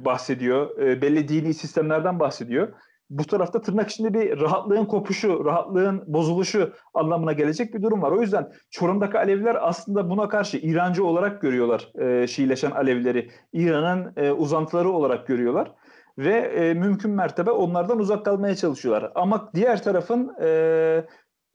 [0.06, 0.78] bahsediyor.
[0.80, 2.74] E, belli dini sistemlerden bahsediyor.
[3.10, 8.12] Bu tarafta tırnak içinde bir rahatlığın kopuşu, rahatlığın bozuluşu anlamına gelecek bir durum var.
[8.12, 13.30] O yüzden Çorum'daki Aleviler aslında buna karşı İrancı olarak görüyorlar e, Şiileşen Alevileri.
[13.54, 15.72] İran'ın e, uzantıları olarak görüyorlar.
[16.18, 19.12] Ve e, mümkün mertebe onlardan uzak kalmaya çalışıyorlar.
[19.16, 21.06] Ama diğer tarafın e,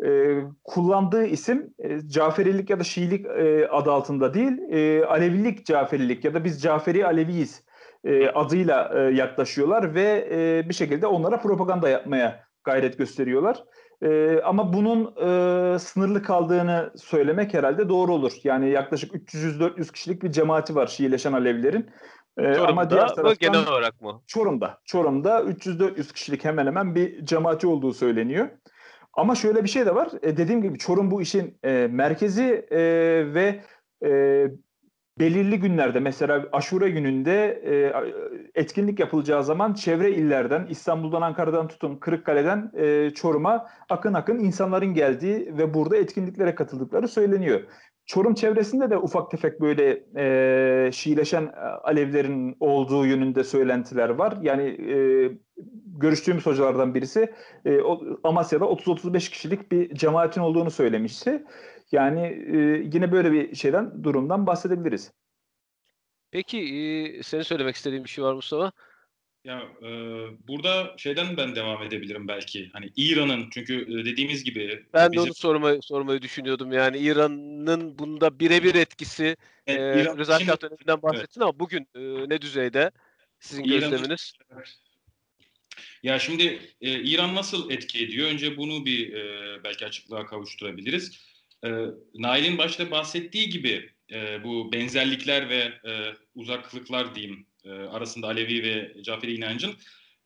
[0.04, 6.24] e, kullandığı isim e, Caferilik ya da Şiilik e, adı altında değil, e, Alevilik Caferilik
[6.24, 7.64] ya da biz Caferi Aleviyiz
[8.04, 13.64] e, adıyla e, yaklaşıyorlar ve e, bir şekilde onlara propaganda yapmaya gayret gösteriyorlar.
[14.02, 18.32] E, ama bunun e, sınırlı kaldığını söylemek herhalde doğru olur.
[18.44, 21.90] Yani yaklaşık 300-400 kişilik bir cemaati var Şiileşen Alevilerin.
[22.38, 24.22] Çorum'da ama diğer taraftan, genel olarak mı?
[24.26, 24.78] Çorum'da.
[24.84, 28.48] Çorum'da 300-400 kişilik hemen hemen bir cemaati olduğu söyleniyor.
[29.18, 30.08] Ama şöyle bir şey de var.
[30.22, 32.80] E, dediğim gibi Çorum bu işin e, merkezi e,
[33.34, 33.60] ve
[34.04, 34.10] e,
[35.20, 37.92] belirli günlerde mesela aşure gününde e,
[38.54, 45.58] etkinlik yapılacağı zaman çevre illerden İstanbul'dan Ankara'dan tutun Kırıkkale'den e, Çorum'a akın akın insanların geldiği
[45.58, 47.60] ve burada etkinliklere katıldıkları söyleniyor.
[48.08, 54.38] Çorum çevresinde de ufak tefek böyle e, Şiileşen Alevlerin olduğu yönünde söylentiler var.
[54.42, 54.96] Yani e,
[55.86, 57.80] görüştüğümüz hocalardan birisi e,
[58.24, 61.44] Amasya'da 30-35 kişilik bir cemaatin olduğunu söylemişti.
[61.92, 62.56] Yani e,
[62.92, 65.12] yine böyle bir şeyden, durumdan bahsedebiliriz.
[66.30, 68.72] Peki e, senin söylemek istediğin bir şey var Mustafa?
[69.44, 69.88] Ya e,
[70.48, 72.70] burada şeyden ben devam edebilirim belki.
[72.72, 75.24] Hani İran'ın çünkü e, dediğimiz gibi ben bizim...
[75.24, 76.72] de onu sormayı sormayı düşünüyordum.
[76.72, 81.42] Yani İran'ın bunda birebir etkisi evet, e, İran, Rıza Şah döneminden bahsettin evet.
[81.42, 82.90] ama bugün e, ne düzeyde
[83.40, 84.32] sizin İran, gözleminiz?
[86.02, 88.28] Ya şimdi e, İran nasıl etki ediyor?
[88.28, 91.20] Önce bunu bir e, belki açıklığa kavuşturabiliriz.
[91.64, 91.70] E,
[92.14, 99.02] Nail'in başta bahsettiği gibi e, bu benzerlikler ve e, uzaklıklar diyeyim e, arasında Alevi ve
[99.02, 99.74] Caferi inancın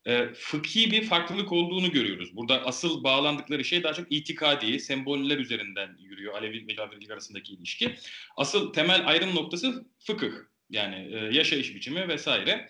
[0.07, 2.37] e, fıkhi bir farklılık olduğunu görüyoruz.
[2.37, 7.95] Burada asıl bağlandıkları şey daha çok itikadi, semboller üzerinden yürüyor Alevi ve Caferilik arasındaki ilişki.
[8.37, 10.33] Asıl temel ayrım noktası fıkıh.
[10.71, 12.68] Yani e, yaşayış biçimi vesaire.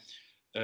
[0.56, 0.60] E,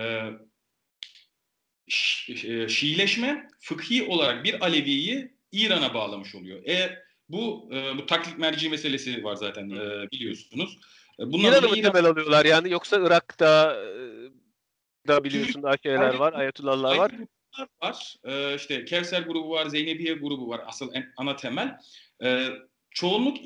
[2.29, 6.67] e, Şiileşme fıkhi olarak bir Alevi'yi İran'a bağlamış oluyor.
[6.67, 10.79] E bu e, bu taklit merci meselesi var zaten e, biliyorsunuz.
[11.21, 11.93] E, bundan İran'ı mı İran...
[11.93, 17.13] temel alıyorlar yani yoksa Irak'ta e, da biliyorsun daha şeyler var, Ayatullahlar var.
[17.83, 18.17] var.
[18.25, 21.79] E, işte Kevser grubu var, Zeynebiye grubu var asıl en, ana temel.
[22.23, 22.49] E,
[22.91, 23.37] çoğunluk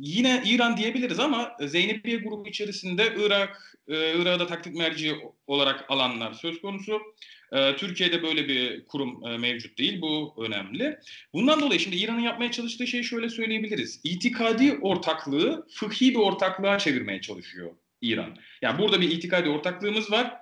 [0.00, 6.60] yine İran diyebiliriz ama Zeynebiye grubu içerisinde Irak, e, Irak'da taklit merci olarak alanlar söz
[6.60, 7.00] konusu.
[7.52, 10.00] E, Türkiye'de böyle bir kurum e, mevcut değil.
[10.00, 10.98] Bu önemli.
[11.34, 14.00] Bundan dolayı şimdi İran'ın yapmaya çalıştığı şeyi şöyle söyleyebiliriz.
[14.04, 18.36] İtikadi ortaklığı fıkhi bir ortaklığa çevirmeye çalışıyor İran.
[18.62, 20.34] Yani burada bir itikadi ortaklığımız var.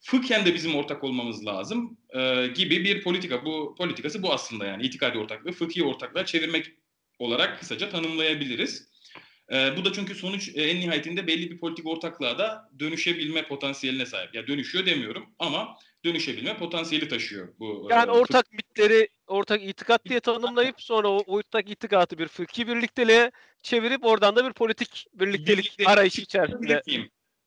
[0.00, 3.44] Fıkhen de bizim ortak olmamız lazım e, gibi bir politika.
[3.44, 6.66] Bu politikası bu aslında yani itikadi ortaklığı fıkhi ortaklığa çevirmek
[7.18, 8.95] olarak kısaca tanımlayabiliriz.
[9.52, 14.06] E, bu da çünkü sonuç e, en nihayetinde belli bir politik ortaklığa da dönüşebilme potansiyeline
[14.06, 14.34] sahip.
[14.34, 17.88] Ya yani dönüşüyor demiyorum ama dönüşebilme potansiyeli taşıyor bu.
[17.90, 23.30] Yani e, ortak mitleri ortak itikat diye tanımlayıp sonra o ortak itikatı bir fıkhi birlikteliğe
[23.62, 26.82] çevirip oradan da bir politik birliktelik Birliktelik arayışı içerisinde.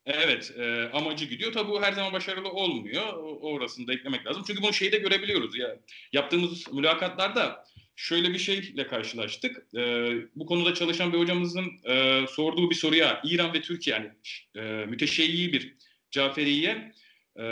[0.05, 1.53] Evet, e, amacı gidiyor.
[1.53, 3.13] Tabii bu her zaman başarılı olmuyor.
[3.13, 4.43] O, orasını da eklemek lazım.
[4.47, 5.77] Çünkü bunu şeyde görebiliyoruz ya.
[6.13, 7.63] Yaptığımız mülakatlarda
[7.99, 9.75] şöyle bir şeyle karşılaştık.
[9.77, 14.11] E, bu konuda çalışan bir hocamızın e, sorduğu bir soruya İran ve Türkiye yani
[14.55, 15.75] e, müteşeyyi bir
[16.11, 16.91] Caferiye,
[17.35, 17.43] e,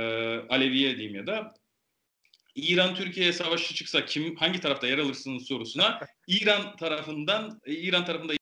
[0.50, 1.54] Aleviye diyeyim ya da
[2.56, 8.34] İran Türkiye'ye savaşı çıksa kim hangi tarafta yer alırsınız sorusuna İran tarafından e, İran tarafında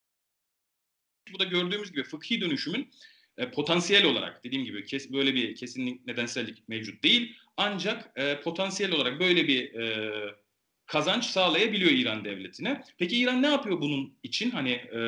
[1.33, 2.91] bu da gördüğümüz gibi fıkhi dönüşümün
[3.37, 7.35] e, potansiyel olarak dediğim gibi kes, böyle bir kesinlik nedensellik mevcut değil.
[7.57, 10.44] Ancak e, potansiyel olarak böyle bir e,
[10.85, 12.83] kazanç sağlayabiliyor İran devletine.
[12.97, 14.51] Peki İran ne yapıyor bunun için?
[14.51, 14.99] Hani e,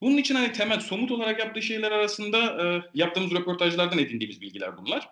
[0.00, 5.08] bunun için hani temel somut olarak yaptığı şeyler arasında e, yaptığımız röportajlardan edindiğimiz bilgiler bunlar.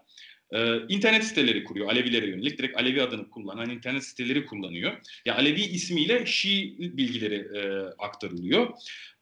[0.55, 2.59] Ee, internet siteleri kuruyor Alevilere yönelik.
[2.59, 4.93] Direkt Alevi adını kullanan internet siteleri kullanıyor.
[5.25, 7.61] Ya Alevi ismiyle Şii bilgileri e,
[7.99, 8.69] aktarılıyor.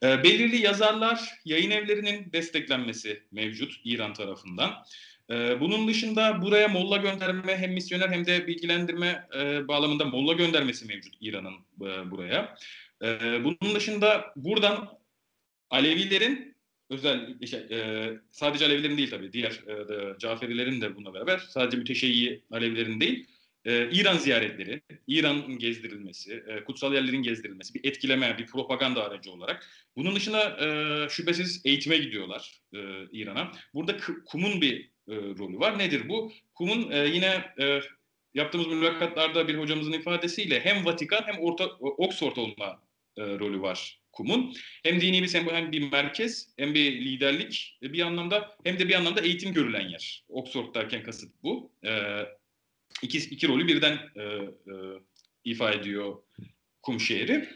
[0.02, 4.74] E, belirli yazarlar, yayın evlerinin desteklenmesi mevcut İran tarafından.
[5.32, 10.86] E, bunun dışında buraya molla gönderme hem misyoner hem de bilgilendirme e, bağlamında molla göndermesi
[10.86, 12.56] mevcut İran'ın e, buraya.
[13.02, 14.98] E, bunun dışında buradan
[15.70, 16.56] Alevilerin
[16.90, 21.76] özel şey, e, sadece Alevilerin değil tabii diğer e, de, Caferilerin de bununla beraber sadece
[21.76, 23.26] müteşeyyi Alevilerin değil
[23.66, 29.66] İran ziyaretleri, İran'ın gezdirilmesi, kutsal yerlerin gezdirilmesi bir etkileme, bir propaganda aracı olarak.
[29.96, 30.58] Bunun dışında
[31.10, 32.60] şüphesiz eğitime gidiyorlar
[33.12, 33.52] İran'a.
[33.74, 35.78] Burada KUM'un bir e, rolü var.
[35.78, 36.32] Nedir bu?
[36.54, 37.80] KUM'un e, yine e,
[38.34, 42.82] yaptığımız mülakatlarda bir hocamızın ifadesiyle hem Vatikan hem Orta, Oxford olma
[43.16, 44.54] e, rolü var KUM'un.
[44.82, 48.94] Hem dini bir sembol hem bir merkez hem bir liderlik bir anlamda hem de bir
[48.94, 50.24] anlamda eğitim görülen yer.
[50.28, 51.72] Oxford derken kasıt bu.
[51.84, 51.92] E,
[53.02, 54.74] iki, iki rolü birden e, e,
[55.44, 56.22] ifa ediyor
[56.82, 57.48] kum şehri.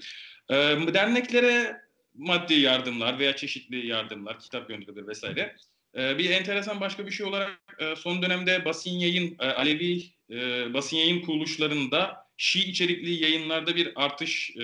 [0.51, 0.55] E,
[0.95, 1.77] derneklere
[2.15, 5.57] maddi yardımlar veya çeşitli yardımlar, kitap gönderilir vesaire.
[5.97, 10.75] E, bir enteresan başka bir şey olarak e, son dönemde basın yayın, e, Alevi e,
[10.75, 14.57] basın yayın kuruluşlarında Şii içerikli yayınlarda bir artış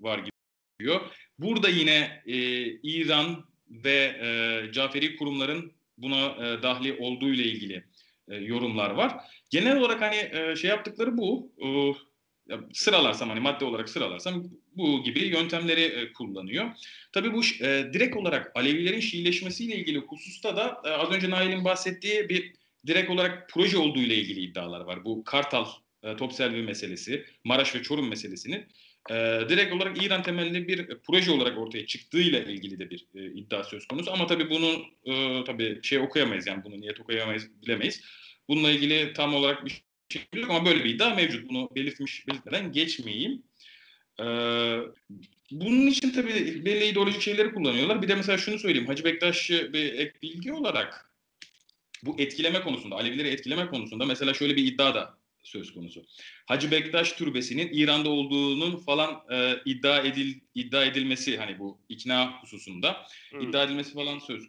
[0.00, 0.30] var gibi
[0.80, 1.00] diyor.
[1.38, 2.22] Burada yine
[2.82, 4.20] İran ve
[4.72, 7.84] Caferi kurumların buna dahli olduğu ile ilgili
[8.28, 9.14] yorumlar var.
[9.50, 11.52] Genel olarak hani şey yaptıkları bu.
[12.72, 14.44] Sıralarsam hani madde olarak sıralarsam
[14.76, 16.70] bu gibi yöntemleri e, kullanıyor.
[17.12, 22.28] Tabii bu e, direkt olarak Alevilerin Şiileşmesiyle ilgili hususta da e, az önce Nail'in bahsettiği
[22.28, 22.52] bir
[22.86, 25.04] direkt olarak proje olduğu ile ilgili iddialar var.
[25.04, 25.66] Bu Kartal
[26.02, 28.66] e, Top Selvi meselesi, Maraş ve Çorum meselesinin
[29.10, 29.14] e,
[29.48, 33.86] direkt olarak İran temelli bir proje olarak ortaya çıktığıyla ilgili de bir e, iddia söz
[33.86, 34.12] konusu.
[34.12, 38.02] Ama tabii bunu e, tabii şey okuyamayız yani bunu niyet okuyamayız bilemeyiz.
[38.48, 41.48] Bununla ilgili tam olarak bir şey yok ama böyle bir iddia mevcut.
[41.48, 43.42] Bunu belirtmiş belirtmeden geçmeyeyim.
[44.20, 44.78] Ee,
[45.50, 48.02] bunun için tabii belli ideolojik şeyleri kullanıyorlar.
[48.02, 48.86] Bir de mesela şunu söyleyeyim.
[48.86, 51.10] Hacı Bektaş'ı bir ek bilgi olarak
[52.02, 56.04] bu etkileme konusunda, Alevileri etkileme konusunda mesela şöyle bir iddia da söz konusu.
[56.46, 63.06] Hacı Bektaş türbesinin İran'da olduğunun falan e, iddia edil iddia edilmesi hani bu ikna hususunda
[63.30, 63.40] hmm.
[63.40, 64.44] iddia edilmesi falan söz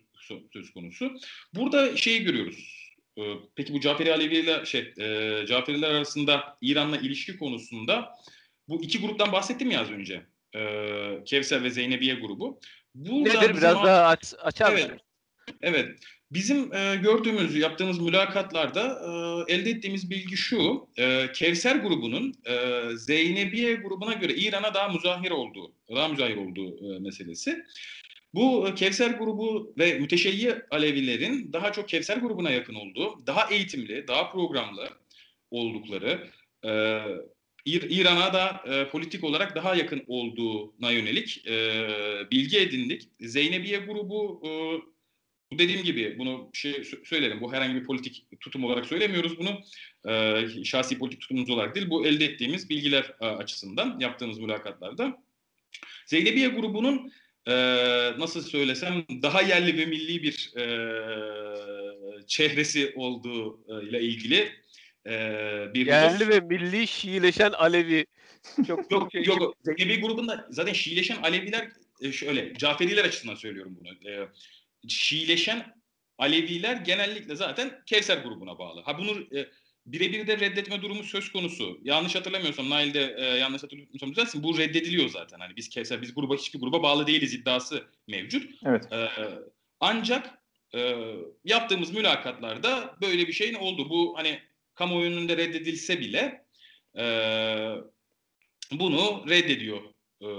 [0.53, 1.11] söz konusu.
[1.53, 2.88] Burada şeyi görüyoruz.
[3.19, 3.23] E,
[3.55, 8.15] peki bu Caferi Alevi ile şey e, Caferiler arasında İran'la ilişki konusunda
[8.67, 10.25] bu iki gruptan bahsettim ya az önce.
[10.55, 10.61] E,
[11.25, 12.59] Kevser ve Zeynebiye grubu.
[12.95, 14.91] Burada Nedir biraz daha aç, açar evet,
[15.61, 15.99] Evet.
[16.31, 19.01] Bizim e, gördüğümüz, yaptığımız mülakatlarda
[19.47, 20.87] e, elde ettiğimiz bilgi şu.
[20.97, 26.99] E, Kevser grubunun e, Zeynebiye grubuna göre İran'a daha müzahir olduğu, daha müzahir olduğu e,
[26.99, 27.65] meselesi.
[28.33, 34.07] Bu e, Kevser grubu ve müteşeyyi Alevilerin daha çok Kevser grubuna yakın olduğu, daha eğitimli,
[34.07, 34.89] daha programlı
[35.51, 36.29] oldukları,
[36.65, 37.01] e,
[37.65, 41.85] İran'a da e, politik olarak daha yakın olduğuna yönelik e,
[42.31, 43.09] bilgi edindik.
[43.19, 44.49] Zeynebiye grubu e,
[45.57, 47.41] dediğim gibi bunu şey söylerim.
[47.41, 49.59] Bu herhangi bir politik tutum olarak söylemiyoruz bunu.
[50.07, 51.89] E, şahsi politik tutumumuz olarak değil.
[51.89, 55.23] Bu elde ettiğimiz bilgiler e, açısından yaptığımız mülakatlarda.
[56.05, 57.11] Zeynebiye grubunun
[57.49, 57.55] e,
[58.19, 60.65] nasıl söylesem daha yerli ve milli bir e,
[62.27, 64.51] çehresi olduğu e, ile ilgili
[65.05, 65.11] e,
[65.73, 68.05] bir yerli ve milli Şiileşen Alevi
[68.67, 71.69] çok yok şey, yok Zeynebi grubunda zaten Şiileşen Aleviler
[72.01, 74.11] e, şöyle Caferiler açısından söylüyorum bunu.
[74.11, 74.27] E,
[74.87, 75.75] Şiileşen
[76.17, 78.81] Aleviler genellikle zaten Kevser grubuna bağlı.
[78.81, 79.47] Ha bunu e,
[79.91, 81.79] birebir de reddetme durumu söz konusu.
[81.83, 84.43] Yanlış hatırlamıyorsam Nail de e, yanlış hatırlamıyorsam düzelsin.
[84.43, 85.39] Bu reddediliyor zaten.
[85.39, 88.51] Hani biz Kevser biz gruba hiçbir gruba bağlı değiliz iddiası mevcut.
[88.65, 88.93] Evet.
[88.93, 89.09] E,
[89.79, 90.39] ancak
[90.75, 90.95] e,
[91.45, 93.89] yaptığımız mülakatlarda böyle bir şeyin oldu.
[93.89, 94.39] Bu hani
[94.75, 96.45] kamuoyu önünde reddedilse bile
[96.97, 97.03] e,
[98.71, 99.81] bunu reddediyor
[100.21, 100.29] e,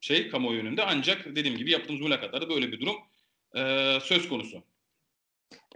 [0.00, 0.82] şey kamuoyu önünde.
[0.82, 2.96] Ancak dediğim gibi yaptığımız mülakatlarda böyle bir durum
[3.56, 4.62] e, söz konusu.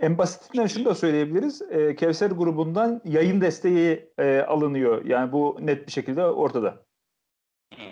[0.01, 1.63] En basitinden şunu da söyleyebiliriz.
[1.63, 5.05] E, Kevser grubundan yayın desteği e, alınıyor.
[5.05, 6.87] Yani bu net bir şekilde ortada.
[7.75, 7.83] Hı.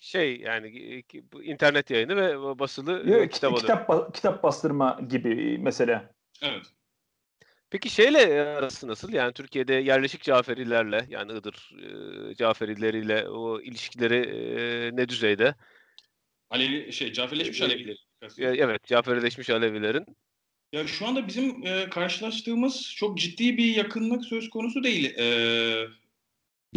[0.00, 5.00] Şey yani e, bu internet yayını ve basılı e, Yok, kitap kitap, ba- kitap bastırma
[5.08, 6.14] gibi mesela.
[6.42, 6.62] Evet.
[7.70, 9.12] Peki şeyle arası nasıl?
[9.12, 11.72] Yani Türkiye'de yerleşik Caferilerle yani Iğdır
[12.30, 15.54] e, Caferileriyle o ilişkileri e, ne düzeyde?
[16.50, 17.96] Alevi şey Caferleşmiş E, Alevileri.
[18.22, 20.06] E, Evet, Caferileşmiş Alevilerin.
[20.72, 25.14] Ya şu anda bizim e, karşılaştığımız çok ciddi bir yakınlık söz konusu değil.
[25.18, 25.26] E,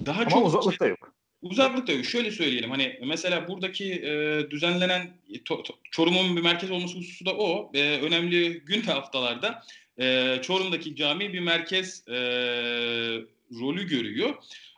[0.06, 1.16] daha Ama çok uzaklık da yok.
[1.42, 2.06] Uzaklık da yok.
[2.06, 7.34] Şöyle söyleyelim hani mesela buradaki e, düzenlenen to, to- Çorum'un bir merkez olması hususu da
[7.38, 7.72] o.
[7.74, 9.64] E, önemli gün ve haftalarda
[10.00, 12.16] e, Çorum'daki cami bir merkez e,
[13.60, 14.36] rolü görüyor.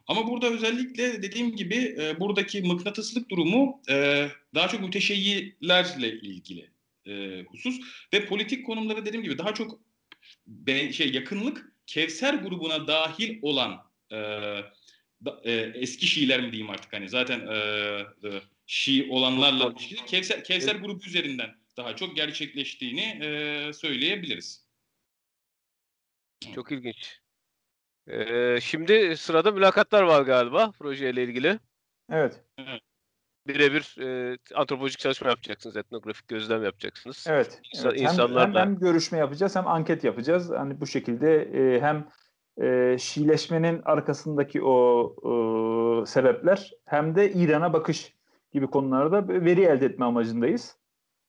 [0.08, 6.77] Ama burada özellikle dediğim gibi e, buradaki mıknatıslık durumu e, daha çok müteşeyyilerle ilgili
[7.08, 7.80] e, husus
[8.13, 9.80] ve politik konumları dediğim gibi daha çok
[10.48, 14.15] be, şey yakınlık Kevser grubuna dahil olan e,
[15.26, 17.56] da- e, eski Şiiler mi diyeyim artık hani zaten e,
[18.28, 24.67] e, Şii olanlarla ilişkili Kevser, Kevser grubu üzerinden daha çok gerçekleştiğini e, söyleyebiliriz.
[26.56, 27.20] Çok ilginç.
[28.08, 31.60] E, şimdi sırada mülakatlar var galiba projeyle ilgili.
[32.12, 32.43] Evet.
[33.48, 37.26] Birebir e, antropolojik çalışma yapacaksınız, etnografik gözlem yapacaksınız.
[37.30, 37.62] Evet.
[37.74, 38.00] İnsan- evet.
[38.02, 40.50] Hem, insanlarla- hem, hem görüşme yapacağız hem anket yapacağız.
[40.50, 42.08] Hani bu şekilde e, hem
[42.62, 48.14] e, Şiileşmenin arkasındaki o e, sebepler hem de İran'a bakış
[48.52, 50.78] gibi konularda veri elde etme amacındayız.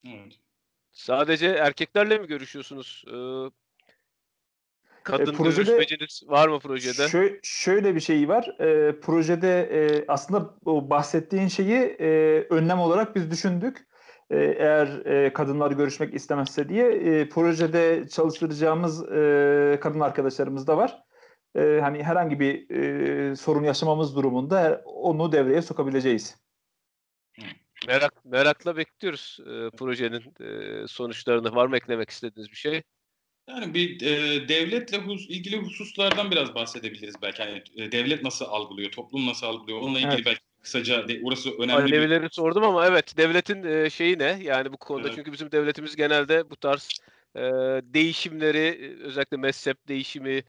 [0.07, 0.39] Evet.
[0.93, 3.05] Sadece erkeklerle mi görüşüyorsunuz?
[3.09, 3.17] E,
[5.09, 7.03] kadın E, projede- görüşmeciniz var mı projede?
[7.03, 8.57] Şö- şöyle bir şey var.
[8.61, 12.07] E, projede e, aslında o bahsettiğin şeyi e,
[12.51, 13.89] önlem olarak biz düşündük.
[14.31, 21.03] E, eğer e, kadınlar görüşmek istemezse diye e, projede çalıştıracağımız e, kadın arkadaşlarımız da var.
[21.57, 26.37] E, hani herhangi bir e, sorun yaşamamız durumunda onu devreye sokabileceğiz.
[27.89, 31.55] Merak merakla bekliyoruz e, projenin e, sonuçlarını.
[31.55, 32.83] Var mı eklemek istediğiniz bir şey?
[33.49, 37.43] Yani bir e, devletle hus- ilgili hususlardan biraz bahsedebiliriz belki.
[37.43, 39.81] Yani, e, devlet nasıl algılıyor, toplum nasıl algılıyor?
[39.81, 40.27] Onunla ilgili Evet.
[40.27, 44.39] belki kısaca de, orası önemli bir Alevileri sordum ama evet devletin e, şeyi ne?
[44.43, 45.17] Yani bu konuda Evet.
[45.17, 46.89] çünkü bizim devletimiz genelde bu tarz
[47.37, 47.41] e,
[47.83, 50.43] değişimleri e, özellikle mezhep değişimi,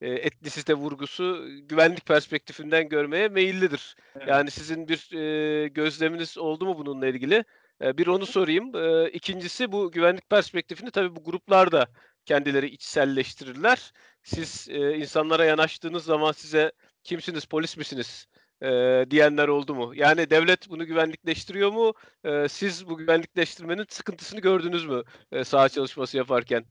[0.00, 3.96] e, etnisite vurgusu güvenlik perspektifinden görmeye meyillidir.
[4.16, 4.28] Evet.
[4.28, 7.44] Yani sizin bir e, gözleminiz oldu mu bununla ilgili?
[7.82, 8.76] E, bir onu sorayım.
[8.76, 11.86] E, ikincisi bu güvenlik perspektifini tabii bu gruplar da
[12.30, 13.92] kendileri içselleştirirler.
[14.22, 16.72] Siz e, insanlara yanaştığınız zaman size
[17.04, 18.26] kimsiniz, polis misiniz
[18.62, 18.66] e,
[19.10, 19.92] diyenler oldu mu?
[19.94, 21.94] Yani devlet bunu güvenlikleştiriyor mu?
[22.24, 26.64] E, siz bu güvenlikleştirmenin sıkıntısını gördünüz mü e, saha çalışması yaparken?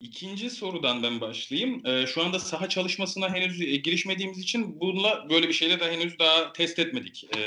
[0.00, 1.86] İkinci sorudan ben başlayayım.
[1.86, 6.18] Ee, şu anda saha çalışmasına henüz e, girişmediğimiz için bununla böyle bir şeyle de henüz
[6.18, 7.40] daha test etmedik e,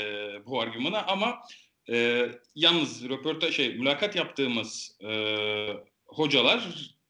[0.46, 1.38] bu argümanı ama
[1.90, 5.12] e, yalnız röportaj şey mülakat yaptığımız e,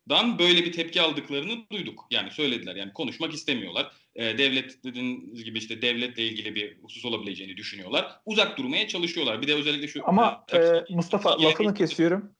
[0.08, 2.06] hocalardan böyle bir tepki aldıklarını duyduk.
[2.10, 2.76] Yani söylediler.
[2.76, 3.92] Yani konuşmak istemiyorlar.
[4.14, 8.20] E, devlet dediğiniz gibi işte devletle ilgili bir husus olabileceğini düşünüyorlar.
[8.26, 9.42] Uzak durmaya çalışıyorlar.
[9.42, 12.34] Bir de özellikle şu Ama e, e, Mustafa lafını kesiyorum.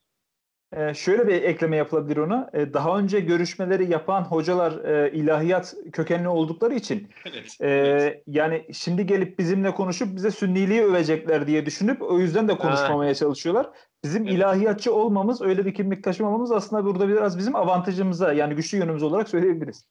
[0.77, 2.51] E, şöyle bir ekleme yapılabilir ona.
[2.55, 8.23] E, daha önce görüşmeleri yapan hocalar e, ilahiyat kökenli oldukları için evet, e, evet.
[8.27, 13.67] yani şimdi gelip bizimle konuşup bize sünniliği övecekler diye düşünüp o yüzden de konuşmamaya çalışıyorlar.
[14.05, 14.37] Bizim Evet.
[14.37, 19.29] ilahiyatçı olmamız, öyle bir kimlik taşımamamız aslında burada biraz bizim avantajımıza yani güçlü yönümüz olarak
[19.29, 19.85] söyleyebiliriz.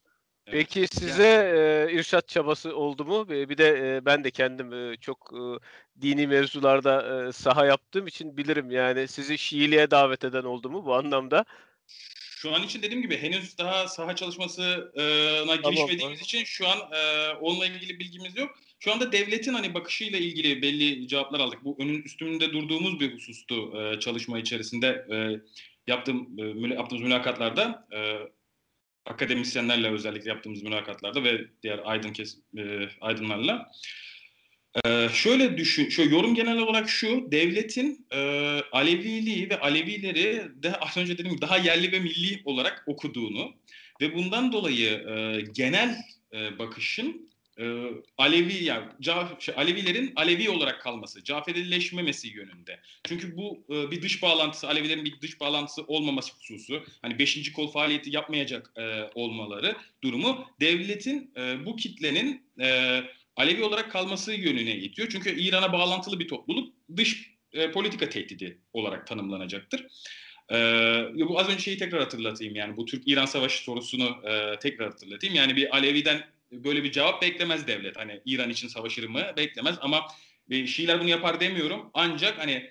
[0.45, 1.53] Peki size
[1.89, 3.29] e, irşat çabası oldu mu?
[3.29, 5.41] Bir de e, ben de kendim e, çok e,
[6.01, 10.95] dini mevzularda e, saha yaptığım için bilirim yani sizi Şiiliğe davet eden oldu mu bu
[10.95, 11.45] anlamda?
[12.41, 17.65] Şu an için dediğim gibi henüz daha saha çalışmasına girişmediğimiz için şu an e, onunla
[17.65, 18.51] ilgili bilgimiz yok.
[18.83, 21.63] Şu anda devletin hani bakışıyla ilgili belli cevaplar aldık.
[21.63, 25.15] Bu önün üstünde durduğumuz bir husustu e, çalışma içerisinde e,
[25.87, 27.99] yaptığım e, müla- yaptığımız mülakatlarda e,
[29.05, 33.71] akademisyenlerle özellikle yaptığımız mülakatlarda ve diğer aydın kes, e, aydınlarla.
[34.85, 38.17] Ee, şöyle düşün, şöyle yorum genel olarak şu, devletin e,
[38.71, 43.53] Aleviliği ve Alevileri de az önce dediğim gibi daha yerli ve milli olarak okuduğunu
[44.01, 45.97] ve bundan dolayı e, genel
[46.33, 47.30] e, bakışın
[47.61, 52.79] e, e, Alevi yani Ca- şey, Alevilerin Alevi olarak kalması, Caferileşmemesi yönünde.
[53.03, 57.71] Çünkü bu e, bir dış bağlantısı, Alevilerin bir dış bağlantısı olmaması hususu, hani beşinci kol
[57.71, 63.01] faaliyeti yapmayacak e, olmaları durumu devletin e, bu kitlenin e,
[63.35, 65.07] Alevi olarak kalması yönüne itiyor.
[65.11, 69.85] Çünkü İran'a bağlantılı bir topluluk dış e, politika tehdidi olarak tanımlanacaktır.
[70.51, 75.35] Ee, bu az önce şeyi tekrar hatırlatayım yani bu Türk-İran Savaşı sorusunu e, tekrar hatırlatayım.
[75.35, 77.97] Yani bir Alevi'den böyle bir cevap beklemez devlet.
[77.97, 80.07] Hani İran için savaşır mı beklemez ama
[80.49, 81.89] e, Şiiler bunu yapar demiyorum.
[81.93, 82.69] Ancak hani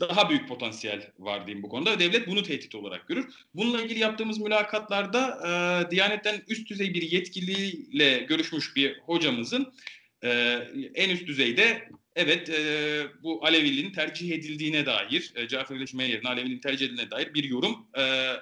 [0.00, 1.98] daha büyük potansiyel var diyeyim bu konuda.
[1.98, 3.34] Devlet bunu tehdit olarak görür.
[3.54, 9.72] Bununla ilgili yaptığımız mülakatlarda e, Diyanet'ten üst düzey bir yetkiliyle görüşmüş bir hocamızın
[10.24, 10.30] e,
[10.94, 16.86] en üst düzeyde evet e, bu Aleviliğin tercih edildiğine dair, e, Caferileşme yerine Aleviliğin tercih
[16.86, 18.32] edildiğine dair bir yorum e,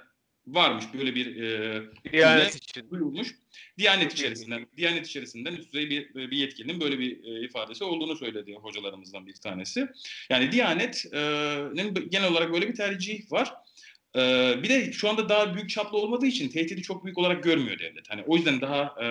[0.46, 0.84] varmış.
[0.98, 1.82] Böyle bir e,
[2.12, 2.90] Diyanet için.
[2.90, 3.34] duyulmuş.
[3.78, 8.54] Diyanet içerisinden, Diyanet içerisinden üst düzey bir, bir yetkilinin böyle bir e, ifadesi olduğunu söyledi
[8.54, 9.88] hocalarımızdan bir tanesi.
[10.30, 13.54] Yani Diyanet'in genel olarak böyle bir tercih var.
[14.16, 17.78] E, bir de şu anda daha büyük çaplı olmadığı için tehdidi çok büyük olarak görmüyor
[17.78, 18.10] devlet.
[18.10, 19.08] Hani o yüzden daha e,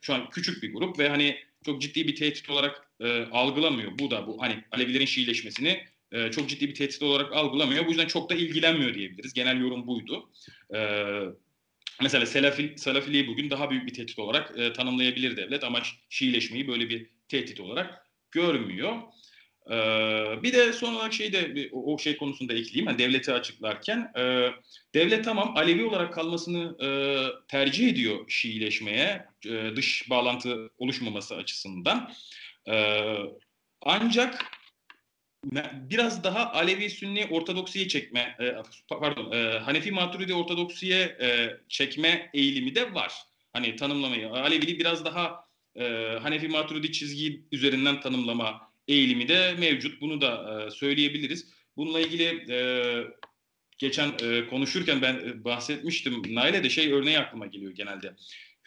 [0.00, 3.98] şu an küçük bir grup ve hani çok ciddi bir tehdit olarak e, algılamıyor.
[3.98, 7.86] Bu da bu hani Alevilerin Şiileşmesini e, çok ciddi bir tehdit olarak algılamıyor.
[7.86, 9.32] Bu yüzden çok da ilgilenmiyor diyebiliriz.
[9.32, 10.30] Genel yorum buydu.
[10.74, 10.78] E,
[12.02, 16.88] mesela Selafi, Salafiliği bugün daha büyük bir tehdit olarak e, tanımlayabilir devlet ama Şiileşmeyi böyle
[16.88, 18.96] bir tehdit olarak görmüyor.
[19.70, 19.76] E,
[20.42, 22.86] bir de son olarak şey de o, o şey konusunda ekleyeyim.
[22.86, 24.50] Yani devleti açıklarken e,
[24.94, 26.88] devlet tamam Alevi olarak kalmasını e,
[27.48, 32.12] tercih ediyor Şiileşmeye e, dış bağlantı oluşmaması açısından.
[32.68, 33.04] E,
[33.82, 34.59] ancak
[35.90, 38.54] biraz daha Alevi Sünni Ortodoksiye çekme, e,
[38.88, 43.12] pardon, e, Hanefi Maturidi Ortodoksiye e, çekme eğilimi de var.
[43.52, 45.50] Hani tanımlamayı, Aleviliği biraz daha
[46.22, 50.00] Hanefi Maturidi çizgi üzerinden tanımlama eğilimi de mevcut.
[50.00, 51.48] Bunu da söyleyebiliriz.
[51.76, 52.46] Bununla ilgili
[53.78, 54.10] geçen
[54.50, 56.34] konuşurken ben bahsetmiştim.
[56.34, 58.14] Nail'e de şey örneği aklıma geliyor genelde.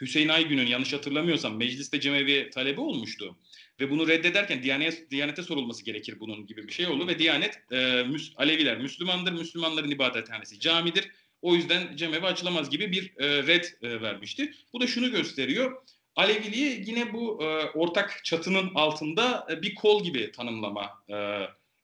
[0.02, 3.38] Hüseyin Aygün'ün yanlış hatırlamıyorsam mecliste cemevi talebi olmuştu.
[3.80, 7.08] Ve bunu reddederken Diyanet, Diyanet'e sorulması gerekir bunun gibi bir şey oldu.
[7.08, 11.12] Ve Diyanet, e, Müs, Aleviler Müslümandır, Müslümanların ibadethanesi camidir.
[11.42, 14.54] O yüzden cemevi açılamaz gibi bir e, red e, vermişti.
[14.74, 15.84] Bu da şunu gösteriyor.
[16.16, 21.16] Aleviliği yine bu e, ortak çatının altında e, bir kol gibi tanımlama e,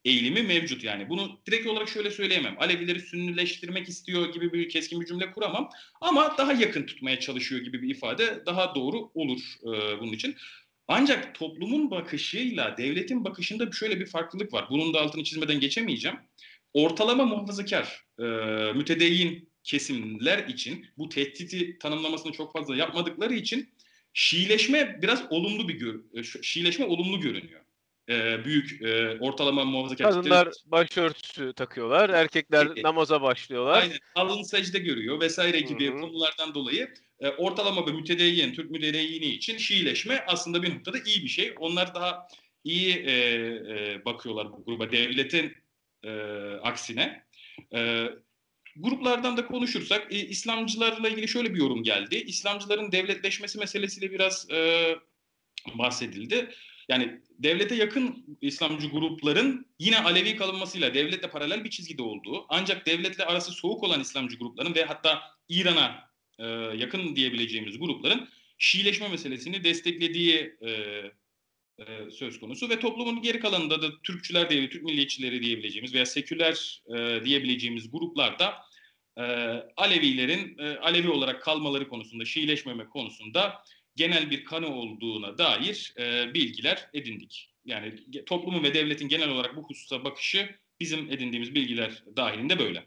[0.06, 1.10] eğilimi mevcut yani.
[1.10, 2.56] Bunu direkt olarak şöyle söyleyemem.
[2.60, 5.70] Alevileri sünnileştirmek istiyor gibi bir keskin bir cümle kuramam.
[6.02, 10.36] Ama daha yakın tutmaya çalışıyor gibi bir ifade daha doğru olur e, bunun için.
[10.88, 14.68] Ancak toplumun bakışıyla devletin bakışında şöyle bir farklılık var.
[14.70, 16.18] Bunun da altını çizmeden geçemeyeceğim.
[16.74, 18.24] Ortalama muhafazakar, e,
[18.74, 23.70] mütedeyyin kesimler için bu tehditi tanımlamasını çok fazla yapmadıkları için
[24.14, 27.62] Şiileşme biraz olumlu bir gör, e, Şiileşme olumlu görünüyor.
[28.10, 32.84] Ee, büyük e, ortalama muhafazakar Kadınlar başörtüsü takıyorlar, erkekler Evet.
[32.84, 33.82] namaza başlıyorlar.
[33.82, 33.98] Aynen.
[34.16, 36.00] Alın secde görüyor vesaire gibi Hı hı.
[36.02, 41.30] konulardan dolayı e, ortalama bir mütedeyyin, Türk mütedeyyini için Şiileşme aslında bir noktada iyi bir
[41.30, 41.54] şey.
[41.60, 42.28] Onlar daha
[42.64, 45.54] iyi e, e, bakıyorlar bu gruba devletin
[46.04, 46.12] e,
[46.64, 47.24] aksine.
[47.76, 48.06] E,
[48.76, 52.16] gruplardan da konuşursak e, İslamcılarla ilgili şöyle bir yorum geldi.
[52.16, 54.96] İslamcıların devletleşmesi meselesiyle biraz e,
[55.76, 56.50] bahsedildi.
[56.90, 63.26] Yani devlete yakın İslamcı grupların yine Alevi kalınmasıyla devletle paralel bir çizgide olduğu ancak devletle
[63.26, 66.10] arası soğuk olan İslamcı grupların ve hatta İran'a
[66.40, 66.46] e,
[66.78, 70.70] yakın diyebileceğimiz grupların Şiileşme meselesini desteklediği e,
[71.80, 76.82] e, söz konusu ve toplumun geri kalanında da Türkçüler diye, Türk milliyetçileri diyebileceğimiz veya seküler
[76.96, 78.56] e, diyebileceğimiz gruplarda
[79.18, 79.24] e,
[79.78, 83.64] Alevilerin e, Alevi olarak kalmaları konusunda, Şiileşmeme konusunda
[84.00, 87.54] genel bir kanı olduğuna dair e, bilgiler edindik.
[87.66, 87.94] Yani
[88.26, 92.86] toplumun ve devletin genel olarak bu hususa bakışı bizim edindiğimiz bilgiler dahilinde böyle.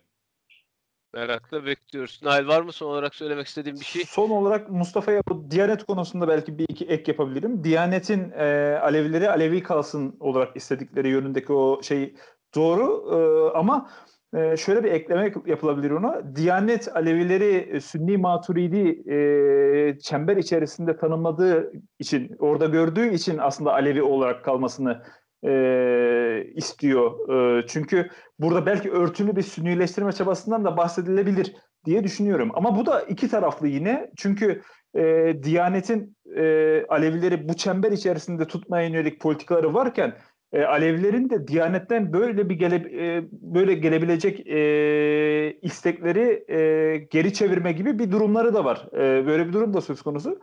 [1.15, 2.21] Merakla bekliyoruz.
[2.23, 4.05] Nail var mı son olarak söylemek istediğin bir şey?
[4.05, 7.65] Son olarak Mustafa'ya bu Diyanet konusunda belki bir iki ek yapabilirim.
[7.65, 12.15] Diyanet'in e, Alevileri Alevi kalsın olarak istedikleri yönündeki o şey
[12.55, 13.19] doğru e,
[13.59, 13.91] ama
[14.35, 16.37] e, şöyle bir ekleme yap- yapılabilir ona.
[16.37, 24.03] Diyanet Alevileri e, Sünni Maturidi e, çember içerisinde tanımladığı için, orada gördüğü için aslında Alevi
[24.03, 25.03] olarak kalmasını
[25.45, 27.29] e, istiyor.
[27.59, 32.51] E, çünkü burada belki örtülü bir sünnileştirme çabasından da bahsedilebilir diye düşünüyorum.
[32.55, 34.11] Ama bu da iki taraflı yine.
[34.17, 34.63] Çünkü
[34.97, 40.15] e, Diyanet'in e, Alevileri bu çember içerisinde tutmaya yönelik politikaları varken
[40.53, 42.77] e, Alevilerin de Diyanet'ten böyle bir gele,
[43.17, 48.89] e, böyle gelebilecek e, istekleri e, geri çevirme gibi bir durumları da var.
[48.95, 50.41] E, böyle bir durum da söz konusu.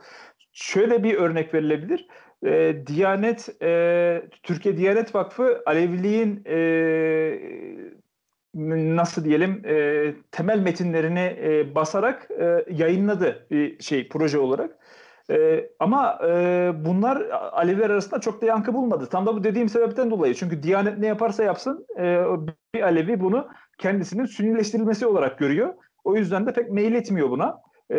[0.53, 2.07] Şöyle bir örnek verilebilir.
[2.45, 7.39] e, Diyanet, e, Türkiye Diyanet Vakfı Aleviliğin e,
[8.95, 14.78] nasıl diyelim e, temel metinlerini e, basarak e, yayınladı bir şey proje olarak.
[15.29, 17.21] E, ama e, bunlar
[17.51, 19.07] Aleviler arasında çok da yankı bulmadı.
[19.11, 20.35] Tam da bu dediğim sebepten dolayı.
[20.35, 22.23] Çünkü Diyanet ne yaparsa yapsın e,
[22.75, 25.73] bir Alevi bunu kendisinin sünnileştirilmesi olarak görüyor.
[26.03, 27.61] O yüzden de pek meyil etmiyor buna.
[27.91, 27.97] E,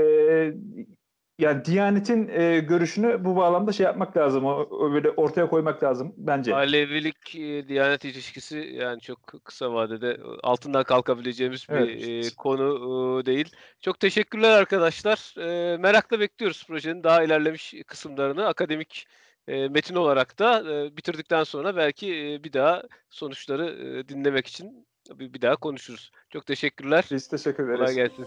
[1.41, 4.45] yani Diyanet'in e, görüşünü bu bağlamda şey yapmak lazım.
[4.45, 6.55] O, o böyle ortaya koymak lazım bence.
[6.55, 12.27] Alevilik e, Diyanet ilişkisi yani çok kısa vadede altından kalkabileceğimiz bir Evet.
[12.33, 13.53] e, konu e, değil.
[13.81, 15.35] Çok teşekkürler arkadaşlar.
[15.39, 19.07] E, merakla bekliyoruz projenin daha ilerlemiş kısımlarını akademik
[19.49, 24.87] e, metin olarak da e, bitirdikten sonra belki e, bir daha sonuçları e, dinlemek için
[25.15, 26.11] bir, bir daha konuşuruz.
[26.31, 27.05] Çok teşekkürler.
[27.11, 27.79] Biz teşekkür ederiz.
[27.81, 28.27] Kolay gelsin.